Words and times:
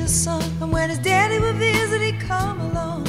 son. 0.00 0.42
And 0.60 0.72
when 0.72 0.88
his 0.88 0.98
daddy 0.98 1.38
would 1.38 1.56
visit, 1.56 2.00
he'd 2.00 2.18
come 2.20 2.60
along. 2.60 3.06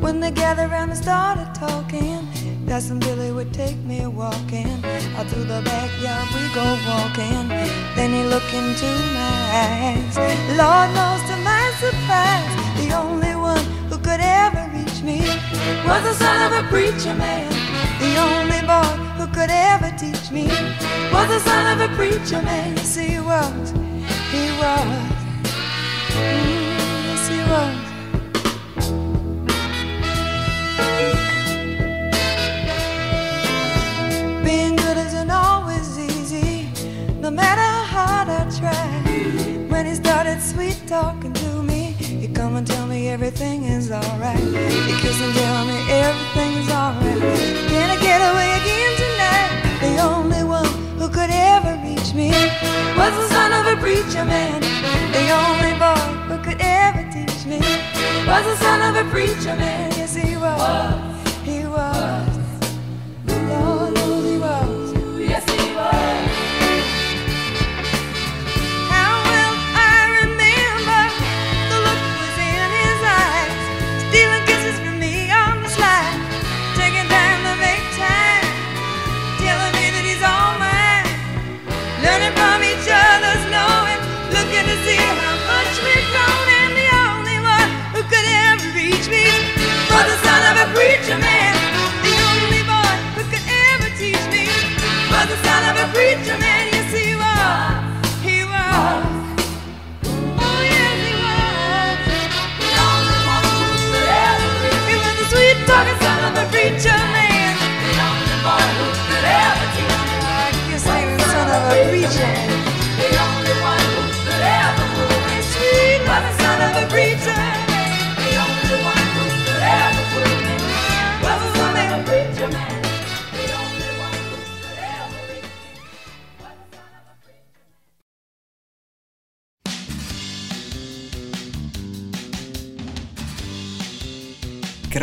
When 0.00 0.20
they 0.20 0.30
gathered 0.30 0.70
around 0.70 0.90
and 0.90 0.98
started 0.98 1.52
talking, 1.54 2.28
Cousin 2.66 3.00
Billy 3.00 3.32
would 3.32 3.52
take 3.52 3.76
me 3.78 4.06
walking. 4.06 4.70
Out 5.16 5.26
through 5.26 5.44
the 5.44 5.62
backyard 5.64 6.28
we 6.34 6.42
go 6.54 6.64
walking. 6.86 7.48
Then 7.96 8.10
he 8.12 8.22
looked 8.22 8.54
into 8.54 8.86
my 9.18 9.38
eyes. 9.66 10.16
Lord 10.56 10.88
knows 10.94 11.22
to 11.28 11.36
my 11.42 11.66
surprise, 11.82 12.50
the 12.80 12.94
only 12.96 13.34
one 13.34 13.64
who 13.90 13.98
could 13.98 14.20
ever 14.20 14.70
reach 14.72 15.02
me 15.02 15.20
was 15.86 16.02
the 16.04 16.14
son 16.14 16.38
of 16.46 16.64
a 16.64 16.68
preacher 16.68 17.14
man. 17.14 17.50
The 17.98 18.16
only 18.30 18.60
boy 18.62 18.94
who 19.18 19.26
could 19.34 19.50
ever 19.50 19.90
teach 19.98 20.30
me 20.30 20.46
was 21.12 21.28
the 21.28 21.40
son 21.40 21.64
of 21.74 21.90
a 21.90 21.94
preacher 21.96 22.40
man. 22.42 22.76
Yes, 22.76 22.94
he 22.94 23.18
was. 23.18 23.72
He 24.30 24.46
was. 24.62 25.19
Yes, 26.20 27.28
he. 27.28 27.38
Being 34.44 34.76
good 34.76 34.96
isn't 34.96 35.30
always 35.30 35.98
easy, 35.98 36.68
no 37.20 37.30
matter 37.30 37.60
how 37.60 37.84
hard 37.96 38.28
I 38.28 38.44
try. 38.58 38.86
When 39.70 39.86
he 39.86 39.94
started 39.94 40.40
sweet 40.42 40.82
talking 40.86 41.32
to 41.34 41.62
me, 41.62 41.92
he'd 42.20 42.34
come 42.34 42.56
and 42.56 42.66
tell 42.66 42.86
me 42.86 43.08
everything 43.08 43.64
is 43.64 43.90
alright. 43.92 44.38
He'd 44.38 44.98
kiss 45.02 45.20
and 45.22 45.34
tell 45.34 45.64
me 45.66 45.78
everything 45.90 46.52
is 46.62 46.70
alright. 46.70 47.20
Can 47.70 47.90
I 47.90 47.98
get 48.08 48.20
away 48.30 48.50
again 48.60 48.92
tonight? 49.04 49.52
The 49.80 50.02
only 50.02 50.44
one 50.44 50.66
who 50.98 51.08
could 51.08 51.30
ever 51.30 51.79
me 52.14 52.30
was 52.96 53.12
the 53.16 53.28
son 53.28 53.52
of 53.52 53.66
a 53.66 53.80
preacher 53.80 54.24
man. 54.24 54.60
The 55.12 55.30
only 55.30 55.78
boy 55.78 56.34
who 56.34 56.42
could 56.42 56.60
ever 56.60 57.02
teach 57.12 57.44
me 57.46 57.58
was 58.26 58.44
the 58.44 58.56
son 58.56 58.80
of 58.82 59.06
a 59.06 59.08
preacher 59.10 59.56
man. 59.56 59.90
Yes. 59.92 60.14
He 60.14 60.36
was. 60.36 61.19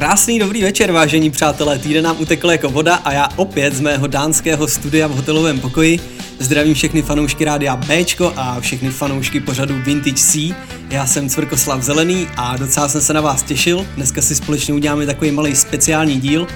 Krásný 0.07 0.39
dobrý 0.39 0.63
večer, 0.63 0.91
vážení 0.91 1.29
přátelé. 1.29 1.79
Týden 1.79 2.03
nám 2.03 2.15
utekl 2.19 2.51
jako 2.51 2.69
voda 2.69 2.95
a 2.95 3.13
já 3.13 3.29
opět 3.35 3.73
z 3.73 3.79
mého 3.79 4.07
dánského 4.07 4.67
studia 4.67 5.07
v 5.07 5.11
hotelovém 5.11 5.59
pokoji 5.59 5.99
zdravím 6.39 6.73
všechny 6.73 7.01
fanoušky 7.01 7.45
rádia 7.45 7.75
Bčko 7.75 8.33
a 8.35 8.59
všechny 8.59 8.89
fanoušky 8.89 9.39
pořadu 9.39 9.75
Vintage 9.85 10.15
C. 10.15 10.55
Já 10.89 11.05
jsem 11.05 11.29
Cvrkoslav 11.29 11.81
Zelený 11.81 12.27
a 12.37 12.57
docela 12.57 12.87
jsem 12.87 13.01
se 13.01 13.13
na 13.13 13.21
vás 13.21 13.43
těšil. 13.43 13.87
Dneska 13.95 14.21
si 14.21 14.35
společně 14.35 14.73
uděláme 14.73 15.05
takový 15.05 15.31
malý 15.31 15.55
speciální 15.55 16.19
díl. 16.19 16.47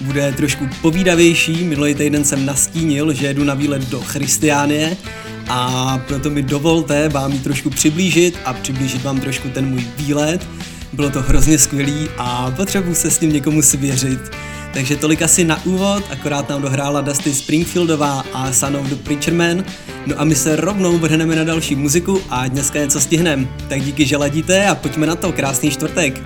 Bude 0.00 0.32
trošku 0.32 0.68
povídavější, 0.82 1.64
minulý 1.64 1.94
týden 1.94 2.24
jsem 2.24 2.46
nastínil, 2.46 3.12
že 3.12 3.26
jedu 3.26 3.44
na 3.44 3.54
výlet 3.54 3.82
do 3.82 4.00
Christiánie 4.00 4.96
a 5.48 5.98
proto 6.08 6.30
mi 6.30 6.42
dovolte 6.42 7.08
vám 7.08 7.32
ji 7.32 7.38
trošku 7.38 7.70
přiblížit 7.70 8.38
a 8.44 8.52
přiblížit 8.52 9.04
vám 9.04 9.20
trošku 9.20 9.48
ten 9.48 9.66
můj 9.66 9.86
výlet. 9.96 10.48
Bylo 10.92 11.10
to 11.10 11.22
hrozně 11.22 11.58
skvělý 11.58 12.08
a 12.18 12.50
potřebuji 12.56 12.94
se 12.94 13.10
s 13.10 13.18
tím 13.18 13.32
někomu 13.32 13.62
svěřit. 13.62 14.20
Takže 14.72 14.96
tolik 14.96 15.22
asi 15.22 15.44
na 15.44 15.64
úvod, 15.64 16.04
akorát 16.10 16.48
nám 16.48 16.62
dohrála 16.62 17.00
Dusty 17.00 17.34
Springfieldová 17.34 18.24
a 18.34 18.52
Son 18.52 18.76
of 18.76 18.86
the 18.86 18.94
Preacher 18.94 19.34
Man. 19.34 19.64
No 20.06 20.20
a 20.20 20.24
my 20.24 20.34
se 20.34 20.56
rovnou 20.56 20.98
vrhneme 20.98 21.36
na 21.36 21.44
další 21.44 21.74
muziku 21.74 22.20
a 22.30 22.48
dneska 22.48 22.78
něco 22.78 23.00
stihnem. 23.00 23.48
Tak 23.68 23.82
díky, 23.82 24.06
že 24.06 24.16
ladíte 24.16 24.66
a 24.66 24.74
pojďme 24.74 25.06
na 25.06 25.16
to, 25.16 25.32
krásný 25.32 25.70
čtvrtek. 25.70 26.22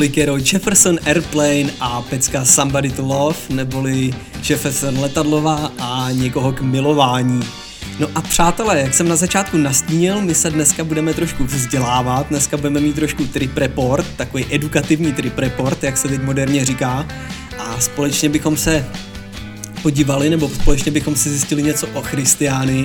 Tolikero 0.00 0.36
Jefferson 0.36 0.98
Airplane 1.06 1.70
a 1.80 2.02
pecka 2.02 2.44
Somebody 2.44 2.90
to 2.90 3.02
Love, 3.02 3.36
neboli 3.50 4.10
Jefferson 4.48 4.98
letadlová 4.98 5.72
a 5.78 6.08
někoho 6.12 6.52
k 6.52 6.60
milování. 6.60 7.40
No 7.98 8.08
a 8.14 8.20
přátelé, 8.20 8.80
jak 8.80 8.94
jsem 8.94 9.08
na 9.08 9.16
začátku 9.16 9.56
nastínil, 9.56 10.22
my 10.22 10.34
se 10.34 10.50
dneska 10.50 10.84
budeme 10.84 11.14
trošku 11.14 11.44
vzdělávat, 11.44 12.28
dneska 12.28 12.56
budeme 12.56 12.80
mít 12.80 12.94
trošku 12.94 13.26
trip 13.26 13.56
report, 13.56 14.06
takový 14.16 14.46
edukativní 14.50 15.12
trip 15.12 15.38
report, 15.38 15.84
jak 15.84 15.96
se 15.96 16.08
teď 16.08 16.22
moderně 16.22 16.64
říká, 16.64 17.06
a 17.58 17.80
společně 17.80 18.28
bychom 18.28 18.56
se 18.56 18.86
podívali, 19.82 20.30
nebo 20.30 20.48
společně 20.48 20.92
bychom 20.92 21.16
si 21.16 21.30
zjistili 21.30 21.62
něco 21.62 21.86
o 21.94 22.02
Christiány, 22.02 22.84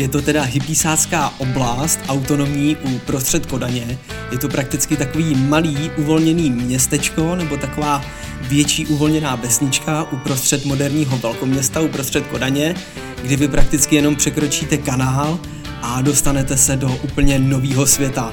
je 0.00 0.08
to 0.08 0.22
teda 0.22 0.42
hypísácká 0.42 1.32
oblast, 1.38 2.00
autonomní 2.08 2.76
uprostřed 2.76 3.46
Kodaně. 3.46 3.98
Je 4.32 4.38
to 4.38 4.48
prakticky 4.48 4.96
takový 4.96 5.34
malý 5.34 5.90
uvolněný 5.96 6.50
městečko 6.50 7.34
nebo 7.34 7.56
taková 7.56 8.04
větší 8.42 8.86
uvolněná 8.86 9.34
vesnička 9.34 10.12
uprostřed 10.12 10.64
moderního 10.64 11.18
velkoměsta, 11.18 11.80
uprostřed 11.80 12.26
Kodaně, 12.26 12.74
kdy 13.22 13.36
vy 13.36 13.48
prakticky 13.48 13.96
jenom 13.96 14.16
překročíte 14.16 14.76
kanál 14.76 15.38
a 15.82 16.02
dostanete 16.02 16.56
se 16.56 16.76
do 16.76 16.98
úplně 17.02 17.38
nového 17.38 17.86
světa. 17.86 18.32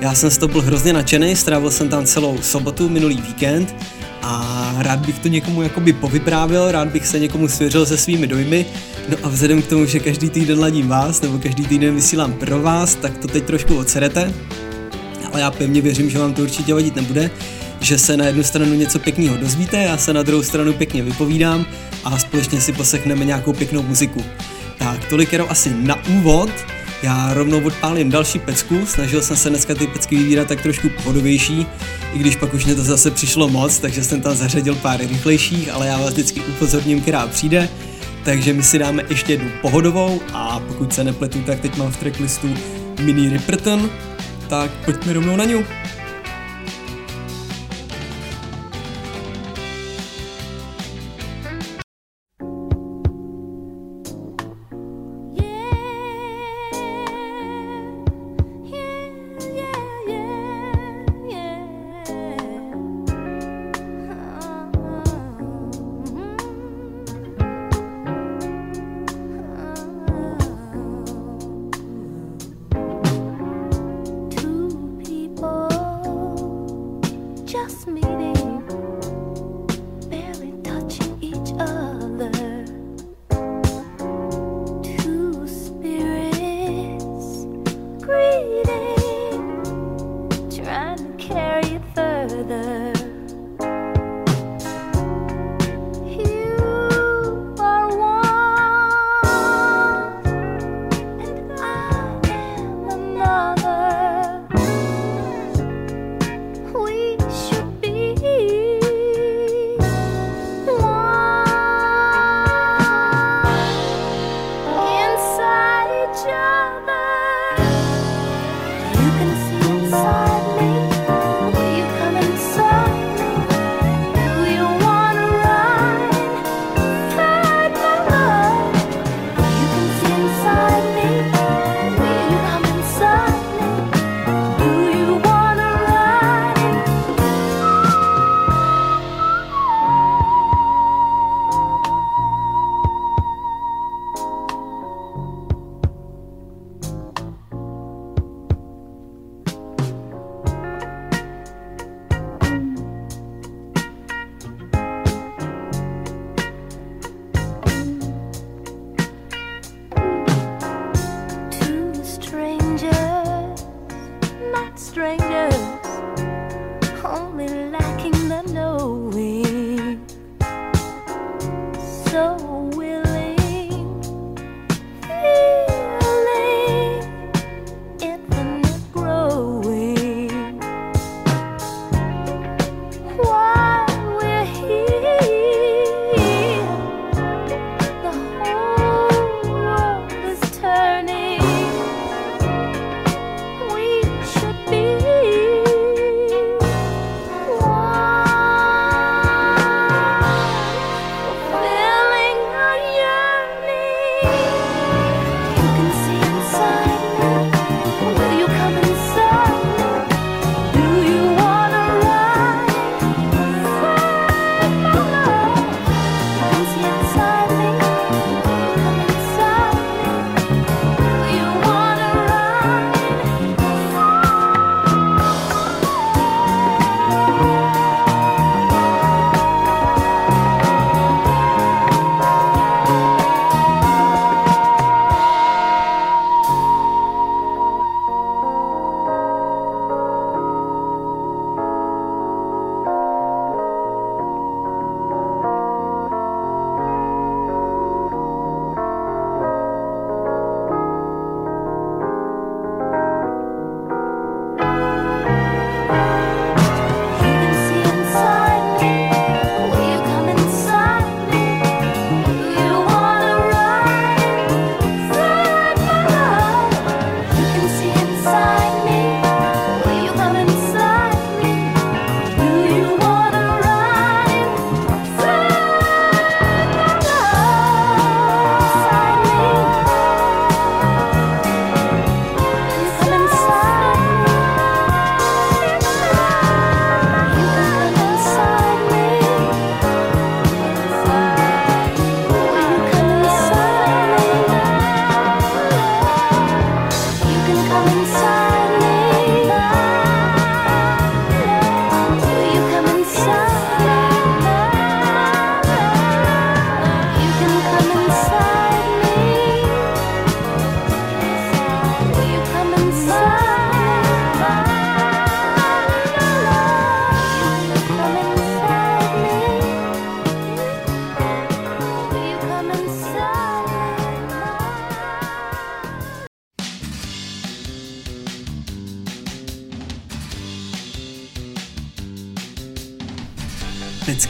Já 0.00 0.14
jsem 0.14 0.30
z 0.30 0.38
toho 0.38 0.52
byl 0.52 0.62
hrozně 0.62 0.92
nadšený, 0.92 1.36
strávil 1.36 1.70
jsem 1.70 1.88
tam 1.88 2.06
celou 2.06 2.38
sobotu, 2.42 2.88
minulý 2.88 3.16
víkend 3.16 3.76
a 4.28 4.74
rád 4.78 5.06
bych 5.06 5.18
to 5.18 5.28
někomu 5.28 5.62
jakoby 5.62 5.92
povyprávil, 5.92 6.72
rád 6.72 6.88
bych 6.88 7.06
se 7.06 7.18
někomu 7.18 7.48
svěřil 7.48 7.86
se 7.86 7.96
svými 7.96 8.26
dojmy, 8.26 8.66
no 9.08 9.16
a 9.22 9.28
vzhledem 9.28 9.62
k 9.62 9.66
tomu, 9.66 9.86
že 9.86 10.00
každý 10.00 10.30
týden 10.30 10.60
ladím 10.60 10.88
vás, 10.88 11.20
nebo 11.20 11.38
každý 11.38 11.66
týden 11.66 11.94
vysílám 11.94 12.32
pro 12.32 12.62
vás, 12.62 12.94
tak 12.94 13.18
to 13.18 13.28
teď 13.28 13.44
trošku 13.44 13.76
odserete, 13.76 14.32
ale 15.32 15.40
já 15.40 15.50
pevně 15.50 15.80
věřím, 15.80 16.10
že 16.10 16.18
vám 16.18 16.34
to 16.34 16.42
určitě 16.42 16.74
vadit 16.74 16.96
nebude, 16.96 17.30
že 17.80 17.98
se 17.98 18.16
na 18.16 18.24
jednu 18.24 18.42
stranu 18.42 18.74
něco 18.74 18.98
pěkného 18.98 19.36
dozvíte, 19.36 19.76
já 19.76 19.96
se 19.96 20.12
na 20.12 20.22
druhou 20.22 20.42
stranu 20.42 20.72
pěkně 20.72 21.02
vypovídám 21.02 21.66
a 22.04 22.18
společně 22.18 22.60
si 22.60 22.72
poslechneme 22.72 23.24
nějakou 23.24 23.52
pěknou 23.52 23.82
muziku. 23.82 24.24
Tak, 24.78 25.04
tolik 25.04 25.32
jenom 25.32 25.48
asi 25.50 25.74
na 25.74 26.04
úvod, 26.08 26.50
já 27.06 27.34
rovnou 27.34 27.64
odpálím 27.64 28.10
další 28.10 28.38
pecku, 28.38 28.86
snažil 28.86 29.22
jsem 29.22 29.36
se 29.36 29.50
dneska 29.50 29.74
ty 29.74 29.86
pecky 29.86 30.16
vybírat 30.16 30.48
tak 30.48 30.62
trošku 30.62 30.88
pohodovější, 30.88 31.66
i 32.14 32.18
když 32.18 32.36
pak 32.36 32.54
už 32.54 32.64
mě 32.64 32.74
to 32.74 32.82
zase 32.82 33.10
přišlo 33.10 33.48
moc, 33.48 33.78
takže 33.78 34.04
jsem 34.04 34.20
tam 34.20 34.36
zařadil 34.36 34.74
pár 34.74 35.00
rychlejších, 35.00 35.68
ale 35.72 35.86
já 35.86 35.98
vás 35.98 36.12
vždycky 36.12 36.40
upozorním, 36.40 37.00
která 37.00 37.26
přijde. 37.26 37.68
Takže 38.24 38.52
my 38.52 38.62
si 38.62 38.78
dáme 38.78 39.02
ještě 39.08 39.32
jednu 39.32 39.50
pohodovou 39.62 40.20
a 40.32 40.60
pokud 40.60 40.94
se 40.94 41.04
nepletu, 41.04 41.42
tak 41.42 41.60
teď 41.60 41.76
mám 41.76 41.92
v 41.92 41.96
tracklistu 41.96 42.54
Mini 43.00 43.28
Ripperton, 43.28 43.90
tak 44.48 44.70
pojďme 44.84 45.12
rovnou 45.12 45.36
na 45.36 45.44
ňu. 45.44 45.64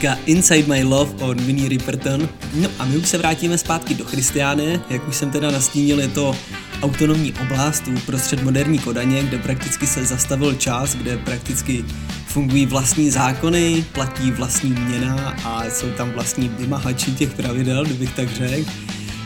Pecka 0.07 0.19
Inside 0.25 0.67
My 0.67 0.83
Love 0.83 1.11
od 1.19 1.41
Winnie 1.41 1.69
Riperton. 1.69 2.29
No 2.53 2.69
a 2.79 2.85
my 2.85 2.97
už 2.97 3.07
se 3.07 3.17
vrátíme 3.17 3.57
zpátky 3.57 3.93
do 3.93 4.05
Christiánie, 4.05 4.79
jak 4.89 5.07
už 5.07 5.15
jsem 5.15 5.31
teda 5.31 5.51
nastínil, 5.51 5.99
je 5.99 6.07
to 6.07 6.35
autonomní 6.81 7.33
oblast 7.41 7.83
uprostřed 7.87 8.43
moderní 8.43 8.79
Kodaně, 8.79 9.23
kde 9.23 9.37
prakticky 9.37 9.87
se 9.87 10.05
zastavil 10.05 10.55
čas, 10.55 10.95
kde 10.95 11.17
prakticky 11.17 11.85
fungují 12.25 12.65
vlastní 12.65 13.09
zákony, 13.09 13.85
platí 13.91 14.31
vlastní 14.31 14.69
měna 14.69 15.35
a 15.43 15.63
jsou 15.69 15.89
tam 15.91 16.11
vlastní 16.11 16.49
vymahači 16.49 17.11
těch 17.11 17.33
pravidel, 17.33 17.85
kdybych 17.85 18.13
tak 18.13 18.29
řekl. 18.29 18.71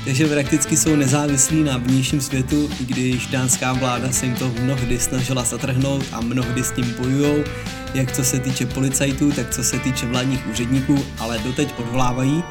Takže 0.05 0.27
prakticky 0.27 0.77
jsou 0.77 0.95
nezávislí 0.95 1.63
na 1.63 1.77
vnějším 1.77 2.21
světu, 2.21 2.69
i 2.81 2.85
když 2.85 3.27
dánská 3.27 3.73
vláda 3.73 4.11
se 4.11 4.25
jim 4.25 4.35
to 4.35 4.51
mnohdy 4.61 4.99
snažila 4.99 5.43
zatrhnout 5.43 6.05
a 6.11 6.21
mnohdy 6.21 6.63
s 6.63 6.71
tím 6.71 6.93
bojujou, 6.99 7.43
jak 7.93 8.11
co 8.11 8.23
se 8.23 8.39
týče 8.39 8.65
policajtů, 8.65 9.31
tak 9.31 9.55
co 9.55 9.63
se 9.63 9.79
týče 9.79 10.05
vládních 10.05 10.47
úředníků, 10.47 11.05
ale 11.19 11.39
doteď 11.39 11.73
odvlávají. 11.77 12.43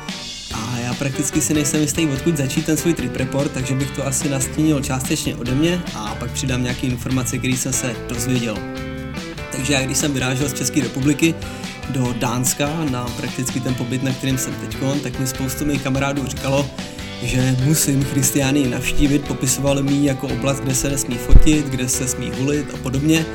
A 0.55 0.79
já 0.79 0.95
prakticky 0.95 1.41
si 1.41 1.55
nejsem 1.55 1.81
jistý, 1.81 2.07
odkud 2.07 2.37
začít 2.37 2.67
ten 2.67 2.77
svůj 2.77 2.95
trip 2.95 3.17
report, 3.17 3.53
takže 3.53 3.75
bych 3.75 3.91
to 3.91 4.07
asi 4.07 4.29
nastínil 4.29 4.81
částečně 4.81 5.37
ode 5.37 5.55
mě 5.55 5.83
a 5.95 6.15
pak 6.15 6.31
přidám 6.31 6.63
nějaké 6.63 6.87
informace, 6.87 7.39
které 7.39 7.55
jsem 7.55 7.73
se 7.73 7.97
dozvěděl. 8.09 8.59
Takže 9.53 9.73
já 9.73 9.83
když 9.83 9.99
jsem 9.99 10.13
vyrážel 10.13 10.49
z 10.49 10.55
České 10.55 10.81
republiky 10.81 11.35
do 11.89 12.15
Dánska 12.19 12.85
na 12.91 13.05
prakticky 13.05 13.61
ten 13.61 13.75
pobyt, 13.75 14.03
na 14.03 14.13
kterým 14.13 14.39
jsem 14.39 14.55
teď, 14.55 14.77
tak 15.03 15.21
mi 15.21 15.27
spoustu 15.27 15.65
mých 15.65 15.83
kamarádů 15.83 16.27
říkalo, 16.27 16.71
že 17.23 17.57
musím 17.65 18.05
Christiánii 18.05 18.69
navštívit, 18.69 19.29
popisovali 19.29 19.83
mi 19.83 20.07
jako 20.07 20.27
oblast, 20.29 20.61
kde 20.61 20.75
se 20.75 20.89
nesmí 20.89 21.15
fotit, 21.15 21.67
kde 21.67 21.89
se 21.89 22.09
smí 22.09 22.33
hulit 22.39 22.75
a 22.75 22.77
podobně, 22.77 23.27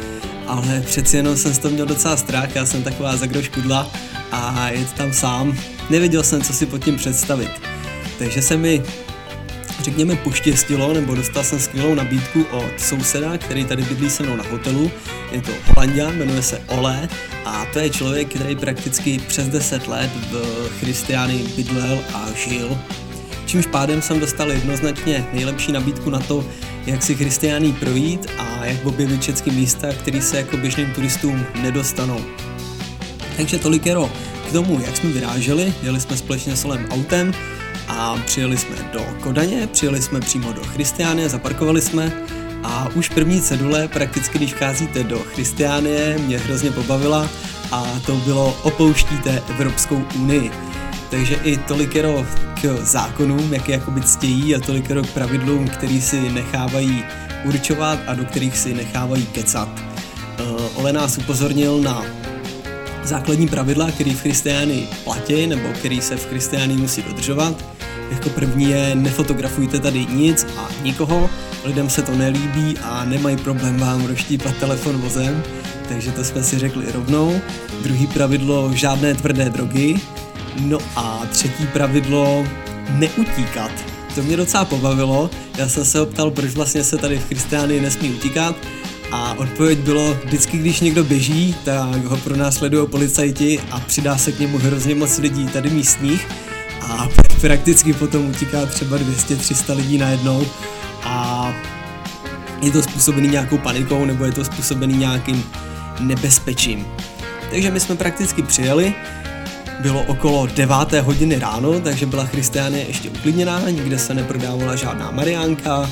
ale 0.48 0.84
přeci 0.86 1.18
jenom 1.18 1.38
jsem 1.38 1.54
z 1.54 1.58
toho 1.58 1.74
měl 1.74 1.86
docela 1.86 2.18
strach, 2.18 2.56
já 2.56 2.66
jsem 2.66 2.84
taková 2.84 3.18
zagroškudla 3.18 3.92
a 4.32 4.70
jet 4.70 4.94
tam 4.94 5.14
sám, 5.14 5.58
nevěděl 5.90 6.24
jsem, 6.24 6.42
co 6.42 6.54
si 6.54 6.66
pod 6.66 6.84
tím 6.84 6.96
představit. 6.96 7.52
Takže 8.20 8.42
se 8.42 8.58
mi 8.58 8.84
řekněme 9.82 10.16
poštěstilo, 10.16 10.94
nebo 10.94 11.16
dostal 11.16 11.44
jsem 11.44 11.60
skvělou 11.60 11.96
nabídku 11.96 12.46
od 12.52 12.80
souseda, 12.80 13.38
který 13.38 13.66
tady 13.66 13.84
bydlí 13.84 14.10
se 14.10 14.24
mnou 14.24 14.36
na 14.36 14.44
hotelu. 14.52 14.92
Je 15.32 15.42
to 15.42 15.52
Holandian, 15.68 16.18
jmenuje 16.18 16.42
se 16.42 16.62
Ole 16.68 17.10
a 17.46 17.66
to 17.74 17.80
je 17.80 17.90
člověk, 17.90 18.36
který 18.36 18.56
prakticky 18.56 19.20
přes 19.28 19.48
10 19.48 19.88
let 19.88 20.10
v 20.32 20.70
Christiánii 20.80 21.48
bydlel 21.56 22.00
a 22.14 22.26
žil 22.36 22.78
čímž 23.46 23.66
pádem 23.66 24.02
jsem 24.02 24.20
dostal 24.20 24.52
jednoznačně 24.52 25.26
nejlepší 25.34 25.72
nabídku 25.72 26.10
na 26.10 26.20
to, 26.20 26.46
jak 26.86 27.04
si 27.04 27.16
Christianí 27.16 27.74
projít 27.74 28.28
a 28.38 28.66
jak 28.66 28.86
objevit 28.86 29.22
všechny 29.22 29.52
místa, 29.52 29.88
které 29.94 30.22
se 30.22 30.38
jako 30.38 30.58
běžným 30.58 30.92
turistům 30.92 31.46
nedostanou. 31.62 32.22
Takže 33.38 33.60
tolikero 33.60 34.12
k 34.50 34.52
tomu, 34.52 34.82
jak 34.86 34.98
jsme 34.98 35.10
vyráželi, 35.10 35.74
jeli 35.84 36.00
jsme 36.00 36.18
společně 36.18 36.56
s 36.56 36.66
Olem 36.66 36.88
autem 36.90 37.34
a 37.88 38.18
přijeli 38.26 38.58
jsme 38.58 38.76
do 38.94 39.06
Kodaně, 39.20 39.68
přijeli 39.68 40.02
jsme 40.02 40.20
přímo 40.20 40.54
do 40.54 40.64
Christiánie, 40.64 41.30
zaparkovali 41.30 41.82
jsme 41.82 42.12
a 42.64 42.90
už 42.96 43.10
první 43.10 43.42
cedule, 43.42 43.88
prakticky 43.88 44.38
když 44.38 44.54
vcházíte 44.54 45.04
do 45.04 45.20
Christiánie, 45.20 46.18
mě 46.18 46.38
hrozně 46.38 46.72
pobavila 46.72 47.30
a 47.72 48.00
to 48.06 48.16
bylo 48.16 48.58
opouštíte 48.64 49.44
Evropskou 49.50 50.04
unii. 50.16 50.52
Takže 51.16 51.36
i 51.44 51.58
tolikero 51.58 52.26
k 52.62 52.78
zákonům, 52.84 53.54
jak 53.54 53.70
je 53.70 53.76
jakoby 53.76 54.02
ctějí 54.02 54.56
a 54.56 54.60
tolikero 54.60 55.04
k 55.04 55.10
pravidlům, 55.10 55.68
který 55.68 56.02
si 56.02 56.30
nechávají 56.30 57.04
určovat 57.46 58.00
a 58.08 58.14
do 58.14 58.26
kterých 58.26 58.58
si 58.58 58.74
nechávají 58.74 59.26
kecat. 59.26 59.70
Uh, 60.40 60.80
Ole 60.80 60.94
nás 60.94 61.18
upozornil 61.18 61.82
na 61.82 62.06
základní 63.04 63.48
pravidla, 63.48 63.92
které 63.92 64.12
v 64.12 64.22
Christiánii 64.22 64.88
platí, 65.04 65.48
nebo 65.48 65.70
který 65.74 66.02
se 66.02 66.16
v 66.16 66.26
Christiánii 66.30 66.78
musí 66.78 67.02
dodržovat. 67.02 67.66
Jako 68.12 68.30
první 68.30 68.70
je 68.70 68.96
nefotografujte 68.96 69.80
tady 69.80 70.06
nic 70.06 70.48
a 70.58 70.70
nikoho, 70.84 71.30
lidem 71.64 71.90
se 71.90 72.02
to 72.02 72.16
nelíbí 72.16 72.78
a 72.78 73.06
nemají 73.06 73.38
problém 73.38 73.78
vám 73.78 74.06
roštípat 74.06 74.58
telefon 74.58 74.98
vozem, 74.98 75.44
takže 75.90 76.12
to 76.12 76.24
jsme 76.24 76.44
si 76.44 76.60
řekli 76.60 76.92
rovnou. 76.92 77.42
Druhý 77.84 78.08
pravidlo, 78.08 78.72
žádné 78.74 79.14
tvrdé 79.14 79.50
drogy, 79.50 80.02
No 80.60 80.78
a 80.96 81.22
třetí 81.32 81.68
pravidlo, 81.68 82.44
neutíkat. 82.90 83.72
To 84.16 84.24
mě 84.24 84.38
docela 84.38 84.66
pobavilo, 84.66 85.30
já 85.58 85.70
jsem 85.70 85.86
se 85.86 86.02
optal, 86.02 86.32
proč 86.32 86.52
vlastně 86.52 86.84
se 86.84 86.98
tady 86.98 87.20
v 87.20 87.28
Christiánii 87.28 87.82
nesmí 87.82 88.10
utíkat. 88.10 88.56
A 89.12 89.34
odpověď 89.34 89.80
bylo, 89.80 90.18
vždycky 90.26 90.58
když 90.58 90.80
někdo 90.80 91.04
běží, 91.04 91.56
tak 91.66 92.06
ho 92.06 92.18
pro 92.18 92.36
nás 92.36 92.56
sledují 92.56 92.88
policajti 92.88 93.60
a 93.72 93.80
přidá 93.80 94.18
se 94.18 94.32
k 94.32 94.40
němu 94.40 94.58
hrozně 94.58 94.96
moc 94.96 95.18
lidí 95.18 95.46
tady 95.46 95.70
místních. 95.70 96.28
A 96.82 97.08
prakticky 97.42 97.94
potom 97.94 98.26
utíká 98.26 98.66
třeba 98.66 98.98
200-300 98.98 99.76
lidí 99.76 99.98
najednou. 99.98 100.46
A 101.04 101.54
je 102.62 102.72
to 102.72 102.84
způsobený 102.84 103.28
nějakou 103.28 103.58
panikou 103.58 104.06
nebo 104.06 104.26
je 104.26 104.32
to 104.32 104.46
způsobený 104.46 104.98
nějakým 104.98 105.44
nebezpečím. 106.00 106.88
Takže 107.52 107.72
my 107.72 107.80
jsme 107.80 107.96
prakticky 107.96 108.44
přijeli, 108.44 108.94
bylo 109.80 110.02
okolo 110.02 110.48
9. 110.48 110.76
hodiny 111.02 111.40
ráno, 111.40 111.80
takže 111.80 112.06
byla 112.06 112.26
Christiánie 112.26 112.86
ještě 112.88 113.10
uklidněná, 113.10 113.70
nikde 113.70 114.00
se 114.00 114.14
neprodávala 114.14 114.76
žádná 114.76 115.12
Mariánka, 115.12 115.90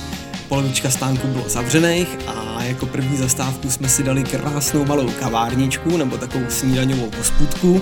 polovička 0.47 0.89
stánku 0.89 1.27
bylo 1.27 1.49
zavřených 1.49 2.17
a 2.27 2.63
jako 2.63 2.85
první 2.85 3.17
zastávku 3.17 3.71
jsme 3.71 3.89
si 3.89 4.03
dali 4.03 4.23
krásnou 4.23 4.85
malou 4.85 5.11
kavárničku 5.19 5.97
nebo 5.97 6.17
takovou 6.17 6.45
snídaňovou 6.49 7.11
hospůdku, 7.17 7.81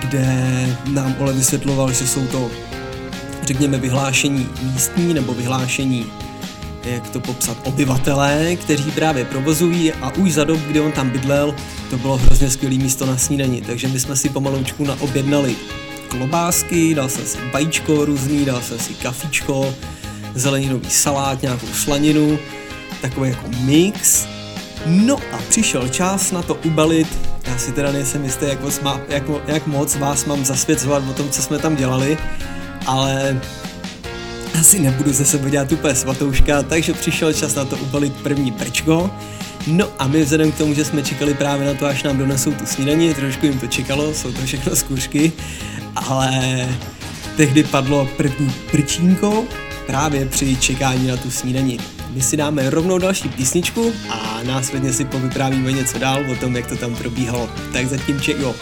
kde 0.00 0.66
nám 0.92 1.14
Ole 1.18 1.32
vysvětloval, 1.32 1.92
že 1.92 2.06
jsou 2.06 2.26
to 2.26 2.50
řekněme 3.42 3.78
vyhlášení 3.78 4.48
místní 4.62 5.14
nebo 5.14 5.34
vyhlášení 5.34 6.06
jak 6.84 7.10
to 7.10 7.20
popsat, 7.20 7.56
obyvatelé, 7.64 8.56
kteří 8.56 8.90
právě 8.90 9.24
provozují 9.24 9.92
a 9.92 10.14
už 10.16 10.32
za 10.32 10.44
dob, 10.44 10.60
kdy 10.60 10.80
on 10.80 10.92
tam 10.92 11.10
bydlel, 11.10 11.54
to 11.90 11.98
bylo 11.98 12.16
hrozně 12.16 12.50
skvělé 12.50 12.76
místo 12.76 13.06
na 13.06 13.16
snídani, 13.16 13.62
takže 13.66 13.88
my 13.88 14.00
jsme 14.00 14.16
si 14.16 14.28
pomaloučku 14.28 14.84
naobjednali 14.84 15.56
klobásky, 16.08 16.94
dal 16.94 17.08
jsem 17.08 17.26
si 17.26 17.38
vajíčko 17.52 18.04
různý, 18.04 18.44
dal 18.44 18.60
jsem 18.60 18.78
si 18.78 18.94
kafičko, 18.94 19.74
zeleninový 20.34 20.90
salát, 20.90 21.42
nějakou 21.42 21.66
slaninu, 21.66 22.38
takový 23.00 23.30
jako 23.30 23.48
mix. 23.60 24.26
No 24.86 25.16
a 25.32 25.38
přišel 25.48 25.88
čas 25.88 26.32
na 26.32 26.42
to 26.42 26.54
ubalit, 26.54 27.18
já 27.46 27.58
si 27.58 27.72
teda 27.72 27.92
nejsem 27.92 28.24
jistý, 28.24 28.46
jak 28.46 28.60
moc, 28.60 28.80
má, 28.80 29.00
jak, 29.08 29.22
jak 29.46 29.66
moc 29.66 29.96
vás 29.96 30.24
mám 30.24 30.44
zasvěcovat 30.44 31.02
o 31.10 31.12
tom, 31.12 31.30
co 31.30 31.42
jsme 31.42 31.58
tam 31.58 31.76
dělali, 31.76 32.18
ale 32.86 33.40
asi 34.60 34.80
nebudu 34.80 35.12
ze 35.12 35.24
sebe 35.24 35.50
dělat 35.50 35.72
úplně 35.72 35.94
svatouška, 35.94 36.62
takže 36.62 36.92
přišel 36.92 37.32
čas 37.32 37.54
na 37.54 37.64
to 37.64 37.76
ubalit 37.76 38.12
první 38.12 38.52
prčko. 38.52 39.10
No 39.66 39.88
a 39.98 40.06
my 40.06 40.22
vzhledem 40.22 40.52
k 40.52 40.58
tomu, 40.58 40.74
že 40.74 40.84
jsme 40.84 41.02
čekali 41.02 41.34
právě 41.34 41.66
na 41.66 41.74
to, 41.74 41.86
až 41.86 42.02
nám 42.02 42.18
donesou 42.18 42.52
tu 42.52 42.66
snídaní, 42.66 43.14
trošku 43.14 43.46
jim 43.46 43.58
to 43.58 43.66
čekalo, 43.66 44.14
jsou 44.14 44.32
to 44.32 44.42
všechno 44.42 44.76
zkušky, 44.76 45.32
ale 45.96 46.68
tehdy 47.36 47.64
padlo 47.64 48.08
první 48.16 48.54
prčínko 48.70 49.44
právě 49.86 50.26
při 50.26 50.56
čekání 50.56 51.06
na 51.06 51.16
tu 51.16 51.30
snídaní. 51.30 51.78
My 52.14 52.22
si 52.22 52.36
dáme 52.36 52.70
rovnou 52.70 52.98
další 52.98 53.28
písničku 53.28 53.92
a 54.10 54.40
následně 54.42 54.92
si 54.92 55.04
povyprávíme 55.04 55.72
něco 55.72 55.98
dál 55.98 56.30
o 56.32 56.34
tom, 56.34 56.56
jak 56.56 56.66
to 56.66 56.76
tam 56.76 56.94
probíhalo. 56.94 57.50
Tak 57.72 57.86
zatím 57.86 58.20
čejo. 58.20 58.54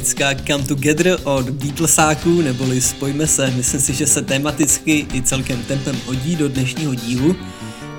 Pecka 0.00 0.34
Come 0.46 0.64
Together 0.64 1.18
od 1.24 1.50
Beatlesáků, 1.50 2.42
neboli 2.42 2.80
Spojme 2.80 3.26
se, 3.26 3.50
myslím 3.50 3.80
si, 3.80 3.94
že 3.94 4.06
se 4.06 4.22
tematicky 4.22 5.06
i 5.14 5.22
celkem 5.22 5.62
tempem 5.62 5.96
hodí 6.06 6.36
do 6.36 6.48
dnešního 6.48 6.94
dílu. 6.94 7.36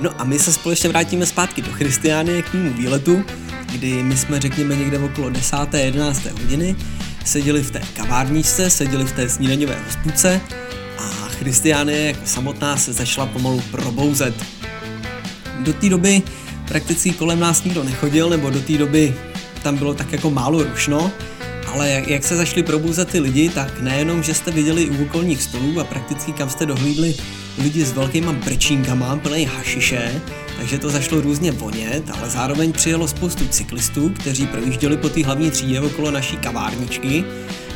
No 0.01 0.09
a 0.17 0.23
my 0.23 0.39
se 0.39 0.53
společně 0.53 0.89
vrátíme 0.89 1.25
zpátky 1.25 1.61
do 1.61 1.71
Christiánie 1.71 2.41
k 2.41 2.53
mému 2.53 2.73
výletu, 2.73 3.23
kdy 3.71 4.03
my 4.03 4.17
jsme 4.17 4.39
řekněme 4.39 4.75
někde 4.75 4.99
okolo 4.99 5.29
10. 5.29 5.55
11. 5.73 6.25
hodiny, 6.25 6.75
seděli 7.25 7.63
v 7.63 7.71
té 7.71 7.81
kavárničce, 7.93 8.69
seděli 8.69 9.05
v 9.05 9.11
té 9.11 9.29
snídaňové 9.29 9.77
hospůdce 9.85 10.41
a 10.97 11.03
Christiánie 11.39 12.07
jako 12.07 12.21
samotná 12.25 12.77
se 12.77 12.93
začala 12.93 13.27
pomalu 13.27 13.61
probouzet. 13.71 14.35
Do 15.59 15.73
té 15.73 15.89
doby 15.89 16.21
prakticky 16.67 17.11
kolem 17.11 17.39
nás 17.39 17.63
nikdo 17.63 17.83
nechodil, 17.83 18.29
nebo 18.29 18.49
do 18.49 18.59
té 18.61 18.77
doby 18.77 19.15
tam 19.63 19.77
bylo 19.77 19.93
tak 19.93 20.11
jako 20.11 20.31
málo 20.31 20.63
rušno, 20.63 21.11
ale 21.67 21.89
jak, 21.89 22.07
jak 22.07 22.23
se 22.23 22.35
začali 22.35 22.63
probouzet 22.63 23.09
ty 23.09 23.19
lidi, 23.19 23.49
tak 23.49 23.81
nejenom, 23.81 24.23
že 24.23 24.33
jste 24.33 24.51
viděli 24.51 24.89
u 24.89 25.03
okolních 25.03 25.43
stolů 25.43 25.79
a 25.79 25.83
prakticky 25.83 26.33
kam 26.33 26.49
jste 26.49 26.65
dohlídli 26.65 27.15
lidi 27.57 27.85
s 27.85 27.91
velkýma 27.91 28.31
brčínkama, 28.31 29.15
plný 29.15 29.45
hašiše, 29.45 30.21
takže 30.57 30.77
to 30.77 30.89
zašlo 30.89 31.21
různě 31.21 31.51
vonět, 31.51 32.03
ale 32.19 32.29
zároveň 32.29 32.71
přijelo 32.71 33.07
spoustu 33.07 33.47
cyklistů, 33.47 34.09
kteří 34.09 34.47
projížděli 34.47 34.97
po 34.97 35.09
té 35.09 35.25
hlavní 35.25 35.51
třídě 35.51 35.81
okolo 35.81 36.11
naší 36.11 36.37
kavárničky. 36.37 37.23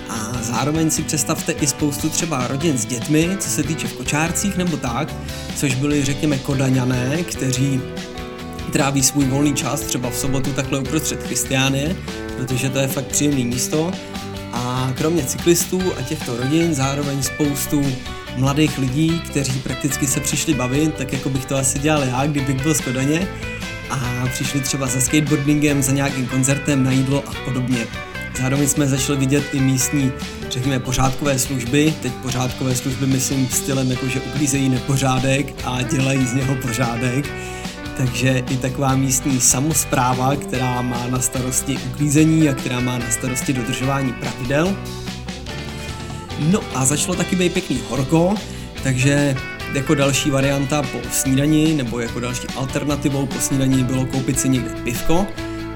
A 0.10 0.32
zároveň 0.41 0.91
si 0.91 1.04
představte 1.04 1.52
i 1.52 1.67
spoustu 1.67 2.10
třeba 2.10 2.48
rodin 2.48 2.78
s 2.78 2.86
dětmi, 2.86 3.30
co 3.39 3.50
se 3.50 3.63
týče 3.63 3.88
v 3.88 3.93
kočárcích 3.93 4.58
nebo 4.58 4.78
tak, 4.78 5.13
což 5.56 5.76
byli 5.76 6.06
řekněme 6.06 6.38
kodaňané, 6.38 7.24
kteří 7.24 7.82
tráví 8.71 9.04
svůj 9.04 9.26
volný 9.26 9.54
čas 9.54 9.82
třeba 9.82 10.10
v 10.10 10.15
sobotu 10.15 10.54
takhle 10.54 10.80
uprostřed 10.80 11.24
Christiánie, 11.24 11.95
protože 12.38 12.69
to 12.69 12.80
je 12.80 12.88
fakt 12.88 13.06
příjemné 13.06 13.43
místo. 13.43 13.91
A 14.54 14.93
kromě 14.98 15.24
cyklistů 15.24 15.82
a 16.00 16.02
těchto 16.02 16.38
rodin 16.38 16.76
zároveň 16.76 17.24
spoustu 17.24 17.86
mladých 18.36 18.78
lidí, 18.78 19.21
kteří 19.30 19.60
prakticky 19.60 20.08
se 20.08 20.19
přišli 20.19 20.54
bavit, 20.54 20.93
tak 20.93 21.13
jako 21.13 21.30
bych 21.30 21.45
to 21.45 21.58
asi 21.58 21.80
dělal 21.80 22.04
já, 22.04 22.26
kdybych 22.26 22.63
byl 22.63 22.74
z 22.74 22.82
Kodaně 22.82 23.28
a 23.89 24.28
přišli 24.34 24.60
třeba 24.60 24.88
za 24.88 25.02
skateboardingem, 25.02 25.84
za 25.84 25.91
nějakým 25.91 26.26
koncertem, 26.26 26.84
na 26.84 26.91
jídlo 26.91 27.24
a 27.28 27.32
podobně. 27.45 27.88
Zároveň 28.38 28.67
jsme 28.67 28.88
začali 28.88 29.19
vidět 29.19 29.43
i 29.54 29.60
místní, 29.60 30.12
řekněme, 30.50 30.80
pořádkové 30.80 31.39
služby. 31.39 31.93
Teď 32.02 32.13
pořádkové 32.13 32.76
služby 32.76 33.08
myslím 33.08 33.48
stylem 33.48 33.91
jako, 33.91 34.08
že 34.08 34.21
uklízejí 34.21 34.69
nepořádek 34.69 35.54
a 35.63 35.82
dělají 35.82 36.26
z 36.26 36.34
něho 36.34 36.56
pořádek. 36.56 37.26
Takže 37.97 38.43
i 38.49 38.58
taková 38.58 38.95
místní 38.95 39.41
samozpráva, 39.41 40.36
která 40.36 40.81
má 40.81 41.08
na 41.08 41.19
starosti 41.19 41.77
uklízení 41.77 42.49
a 42.49 42.53
která 42.53 42.79
má 42.79 42.97
na 42.97 43.12
starosti 43.12 43.53
dodržování 43.53 44.13
pravidel. 44.13 44.75
No 46.51 46.60
a 46.73 46.86
začalo 46.86 47.15
taky 47.15 47.36
být 47.36 47.53
pěkný 47.53 47.79
horko, 47.89 48.36
takže 48.84 49.36
jako 49.73 49.95
další 49.95 50.29
varianta 50.29 50.84
po 50.84 50.97
snídani 51.12 51.73
nebo 51.73 51.99
jako 51.99 52.19
další 52.19 52.47
alternativou 52.55 53.25
po 53.25 53.39
snídani 53.39 53.84
bylo 53.84 54.05
koupit 54.05 54.39
si 54.39 54.49
někde 54.49 54.69
pivko. 54.84 55.27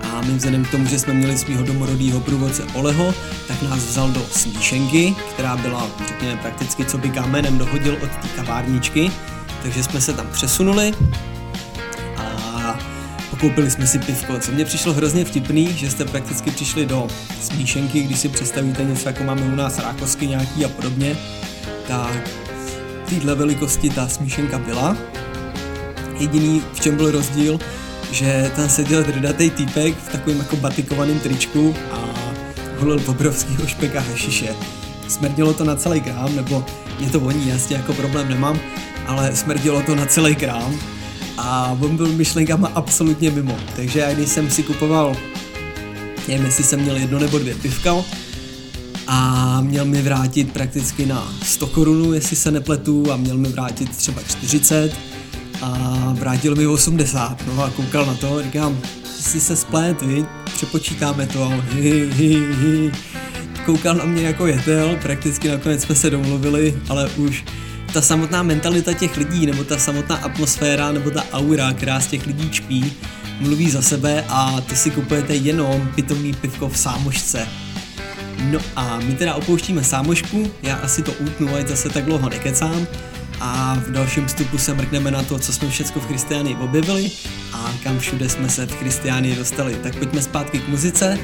A 0.03 0.21
my 0.21 0.34
vzhledem 0.34 0.65
k 0.65 0.71
tomu, 0.71 0.86
že 0.86 0.99
jsme 0.99 1.13
měli 1.13 1.38
svého 1.38 1.63
domorodého 1.63 2.19
průvodce 2.19 2.63
Oleho, 2.73 3.13
tak 3.47 3.62
nás 3.62 3.79
vzal 3.79 4.12
do 4.12 4.21
smíšenky, 4.32 5.15
která 5.34 5.58
byla, 5.58 5.88
řekněme, 6.08 6.36
prakticky 6.36 6.86
co 6.86 6.97
by 6.97 7.10
kámenem 7.10 7.58
dohodil 7.58 7.97
od 8.03 8.10
té 8.10 8.27
kavárničky, 8.36 9.12
takže 9.63 9.84
jsme 9.84 10.01
se 10.01 10.13
tam 10.13 10.27
přesunuli 10.27 10.93
pokoupili 13.39 13.71
jsme 13.71 13.88
si 13.88 13.99
pivko, 13.99 14.39
co 14.39 14.52
mně 14.52 14.65
přišlo 14.65 14.93
hrozně 14.93 15.25
vtipný, 15.25 15.73
že 15.73 15.89
jste 15.89 16.06
prakticky 16.06 16.52
přišli 16.52 16.86
do 16.86 17.08
smíšenky, 17.41 18.02
když 18.02 18.19
si 18.19 18.30
představíte 18.30 18.84
něco 18.84 19.10
jako 19.10 19.23
máme 19.23 19.41
u 19.41 19.56
nás 19.56 19.80
rákosky 19.80 20.28
nějaký 20.28 20.65
a 20.65 20.69
podobně, 20.69 21.17
tak 21.88 22.30
v 22.65 23.10
téhle 23.10 23.36
velikosti 23.36 23.89
ta 23.89 24.08
smíšenka 24.08 24.60
byla. 24.60 24.97
Jediný, 26.19 26.62
v 26.73 26.80
čem 26.80 26.95
byl 26.95 27.12
rozdíl, 27.12 27.60
že 28.12 28.52
tam 28.56 28.69
seděl 28.69 29.04
drdatej 29.04 29.49
týpek 29.49 29.97
v 29.97 30.12
takovém 30.12 30.38
jako 30.38 30.56
batikovaném 30.56 31.19
tričku 31.19 31.75
a 31.91 32.10
holil 32.78 33.02
obrovskýho 33.08 33.67
špeka 33.67 33.99
hašiše. 33.99 34.56
Smrdilo 35.08 35.54
to 35.54 35.63
na 35.63 35.75
celý 35.75 36.02
krám, 36.02 36.36
nebo 36.36 36.65
mě 36.99 37.10
to 37.10 37.19
voní, 37.19 37.54
tím 37.67 37.78
jako 37.78 37.93
problém 37.93 38.30
nemám, 38.30 38.60
ale 39.08 39.36
smrdilo 39.36 39.82
to 39.82 39.95
na 39.95 40.06
celý 40.06 40.36
krám 40.36 40.99
a 41.39 41.78
on 41.82 41.97
byl 41.97 42.08
myšlenkama 42.08 42.71
absolutně 42.75 43.32
mimo. 43.32 43.58
Takže 43.75 43.99
já 43.99 44.13
když 44.13 44.30
jsem 44.30 44.49
si 44.49 44.63
kupoval, 44.63 45.15
nevím 46.28 46.45
jestli 46.45 46.63
jsem 46.63 46.80
měl 46.80 46.97
jedno 46.97 47.19
nebo 47.19 47.39
dvě 47.39 47.56
pivka 47.56 47.95
a 49.08 49.62
měl 49.62 49.86
mi 49.86 50.02
vrátit 50.02 50.52
prakticky 50.54 51.06
na 51.06 51.34
100 51.43 51.67
korunů, 51.67 52.13
jestli 52.13 52.36
se 52.36 52.52
nepletu 52.52 53.12
a 53.12 53.17
měl 53.17 53.38
mi 53.38 53.49
vrátit 53.49 53.97
třeba 53.97 54.21
40 54.23 54.95
a 55.62 56.13
vrátil 56.19 56.56
mi 56.56 56.67
80, 56.67 57.47
no 57.47 57.63
a 57.63 57.69
koukal 57.69 58.06
na 58.06 58.13
to, 58.13 58.43
říkám, 58.43 58.80
jsi 59.19 59.39
se 59.39 59.56
splet, 59.56 60.02
viď? 60.02 60.25
přepočítáme 60.56 61.28
to, 61.28 61.54
hi, 61.71 62.10
hi, 62.13 62.45
hi. 62.62 62.91
koukal 63.65 63.95
na 63.95 64.06
mě 64.06 64.21
jako 64.21 64.47
jetel, 64.47 64.97
prakticky 65.02 65.47
nakonec 65.47 65.82
jsme 65.82 65.95
se 65.95 66.10
domluvili, 66.10 66.82
ale 66.89 67.10
už 67.10 67.43
ta 67.93 68.02
samotná 68.02 68.43
mentalita 68.43 68.93
těch 68.93 69.17
lidí, 69.17 69.45
nebo 69.45 69.63
ta 69.63 69.78
samotná 69.78 70.15
atmosféra, 70.15 70.91
nebo 70.91 71.12
ta 71.12 71.25
aura, 71.32 71.73
která 71.73 71.99
z 71.99 72.08
těch 72.08 72.28
lidí 72.28 72.49
čpí, 72.49 72.93
mluví 73.39 73.69
za 73.69 73.82
sebe 73.82 74.25
a 74.30 74.62
ty 74.62 74.75
si 74.75 74.91
kupujete 74.91 75.36
jenom 75.36 75.91
pitomý 75.95 76.34
pivko 76.34 76.69
v 76.69 76.78
sámošce. 76.78 77.47
No 78.52 78.60
a 78.75 78.99
my 78.99 79.13
teda 79.13 79.36
opouštíme 79.36 79.84
sámošku, 79.84 80.52
já 80.63 80.75
asi 80.75 81.04
to 81.04 81.12
utnu, 81.12 81.56
ať 81.56 81.67
zase 81.67 81.89
tak 81.89 82.06
dlouho 82.06 82.30
nekecám 82.30 82.88
a 83.39 83.75
v 83.88 83.91
dalším 83.91 84.25
vstupu 84.25 84.58
se 84.58 84.73
mrkneme 84.73 85.12
na 85.12 85.23
to, 85.23 85.39
co 85.39 85.54
jsme 85.54 85.69
všechno 85.69 86.02
v 86.02 86.08
Christiánii 86.08 86.56
objevili 86.56 87.12
a 87.54 87.73
kam 87.84 87.99
všude 87.99 88.30
jsme 88.30 88.49
se 88.49 88.65
v 88.65 88.75
Christiánii 88.75 89.36
dostali. 89.36 89.75
Tak 89.84 89.95
pojďme 89.95 90.21
zpátky 90.21 90.60
k 90.60 90.67
muzice. 90.67 91.19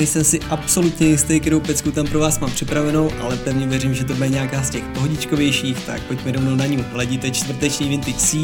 Nejsem 0.00 0.24
si 0.24 0.40
absolutně 0.40 1.06
jistý, 1.06 1.40
kterou 1.40 1.60
pecku 1.60 1.92
tam 1.92 2.06
pro 2.06 2.20
vás 2.20 2.38
mám 2.38 2.50
připravenou, 2.50 3.10
ale 3.20 3.36
pevně 3.36 3.66
věřím, 3.66 3.94
že 3.94 4.04
to 4.04 4.14
bude 4.14 4.28
nějaká 4.28 4.62
z 4.62 4.70
těch 4.70 4.84
pohodičkovějších, 4.84 5.86
tak 5.86 6.02
pojďme 6.02 6.32
rovnou 6.32 6.54
na 6.54 6.66
ní. 6.66 6.76
Hledíte 6.92 7.30
čtvrteční 7.30 7.88
Vintage 7.88 8.18
C 8.18 8.38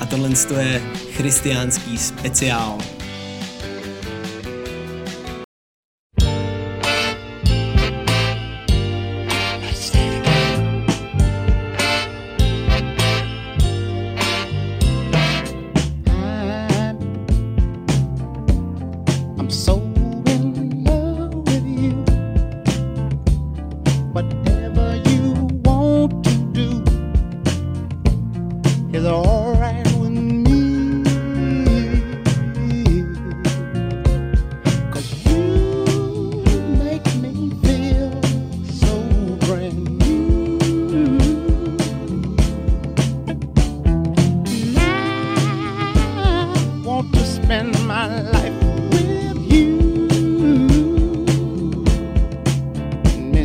a 0.00 0.06
tohle 0.06 0.30
je 0.60 0.82
christiánský 1.12 1.98
speciál. 1.98 2.78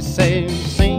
Say, 0.01 0.47
sing, 0.47 0.90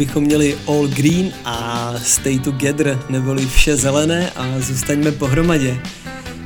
bychom 0.00 0.24
měli 0.24 0.58
all 0.66 0.88
green 0.88 1.32
a 1.44 1.94
stay 2.02 2.38
together, 2.38 2.98
neboli 3.08 3.46
vše 3.46 3.76
zelené 3.76 4.30
a 4.30 4.60
zůstaňme 4.60 5.12
pohromadě. 5.12 5.80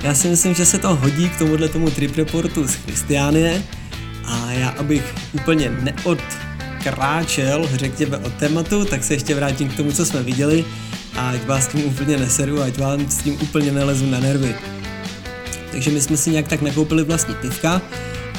Já 0.03 0.15
si 0.15 0.29
myslím, 0.29 0.55
že 0.55 0.67
se 0.67 0.79
to 0.79 0.95
hodí 0.95 1.29
k 1.29 1.39
tomuhle 1.39 1.69
tomu 1.69 1.91
trip 1.91 2.17
reportu 2.17 2.67
z 2.67 2.75
Christiánie 2.75 3.63
a 4.25 4.53
já 4.53 4.69
abych 4.69 5.15
úplně 5.33 5.71
neodkráčel, 5.81 7.69
řekněme, 7.75 8.19
od 8.19 8.33
tématu, 8.33 8.85
tak 8.85 9.05
se 9.05 9.15
ještě 9.15 9.35
vrátím 9.35 9.69
k 9.69 9.77
tomu, 9.77 9.93
co 9.93 10.07
jsme 10.07 10.23
viděli 10.23 10.65
a 11.17 11.31
ať 11.31 11.47
vás 11.47 11.67
tím 11.67 11.85
úplně 11.85 12.17
neseru, 12.17 12.63
ať 12.63 12.79
vám 12.79 13.11
s 13.11 13.17
tím 13.17 13.39
úplně 13.43 13.73
nelezu 13.73 14.11
na 14.11 14.21
nervy. 14.21 14.55
Takže 15.71 15.91
my 15.91 16.01
jsme 16.01 16.17
si 16.17 16.31
nějak 16.31 16.49
tak 16.49 16.63
nakoupili 16.63 17.05
vlastní 17.05 17.35
pivka 17.35 17.83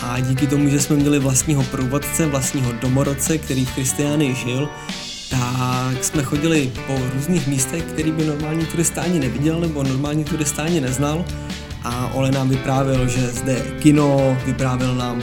a 0.01 0.19
díky 0.19 0.47
tomu, 0.47 0.69
že 0.69 0.79
jsme 0.79 0.95
měli 0.95 1.19
vlastního 1.19 1.63
průvodce, 1.63 2.25
vlastního 2.25 2.71
domorodce, 2.71 3.37
který 3.37 3.65
v 3.65 3.75
Kristiánii 3.75 4.35
žil, 4.35 4.69
tak 5.39 6.03
jsme 6.03 6.23
chodili 6.23 6.71
po 6.87 6.99
různých 7.13 7.47
místech, 7.47 7.83
který 7.83 8.11
by 8.11 8.25
normální 8.25 8.65
turista 8.65 9.01
ani 9.01 9.19
neviděl 9.19 9.59
nebo 9.59 9.83
normální 9.83 10.23
turista 10.23 10.63
ani 10.63 10.81
neznal 10.81 11.25
a 11.83 12.13
Ole 12.13 12.31
nám 12.31 12.49
vyprávěl, 12.49 13.07
že 13.07 13.27
zde 13.27 13.51
je 13.51 13.61
kino, 13.79 14.37
vyprávěl 14.45 14.95
nám, 14.95 15.21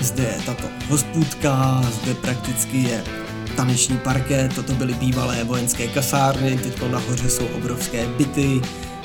zde 0.00 0.22
je 0.22 0.42
tato 0.46 0.68
hospůdka, 0.88 1.82
zde 2.02 2.14
prakticky 2.14 2.78
je 2.78 3.04
taneční 3.56 3.98
parket, 3.98 4.54
toto 4.54 4.72
byly 4.72 4.94
bývalé 4.94 5.44
vojenské 5.44 5.88
kasárny, 5.88 6.58
teď 6.58 6.82
nahoře 6.90 7.30
jsou 7.30 7.46
obrovské 7.46 8.06
byty, 8.06 8.60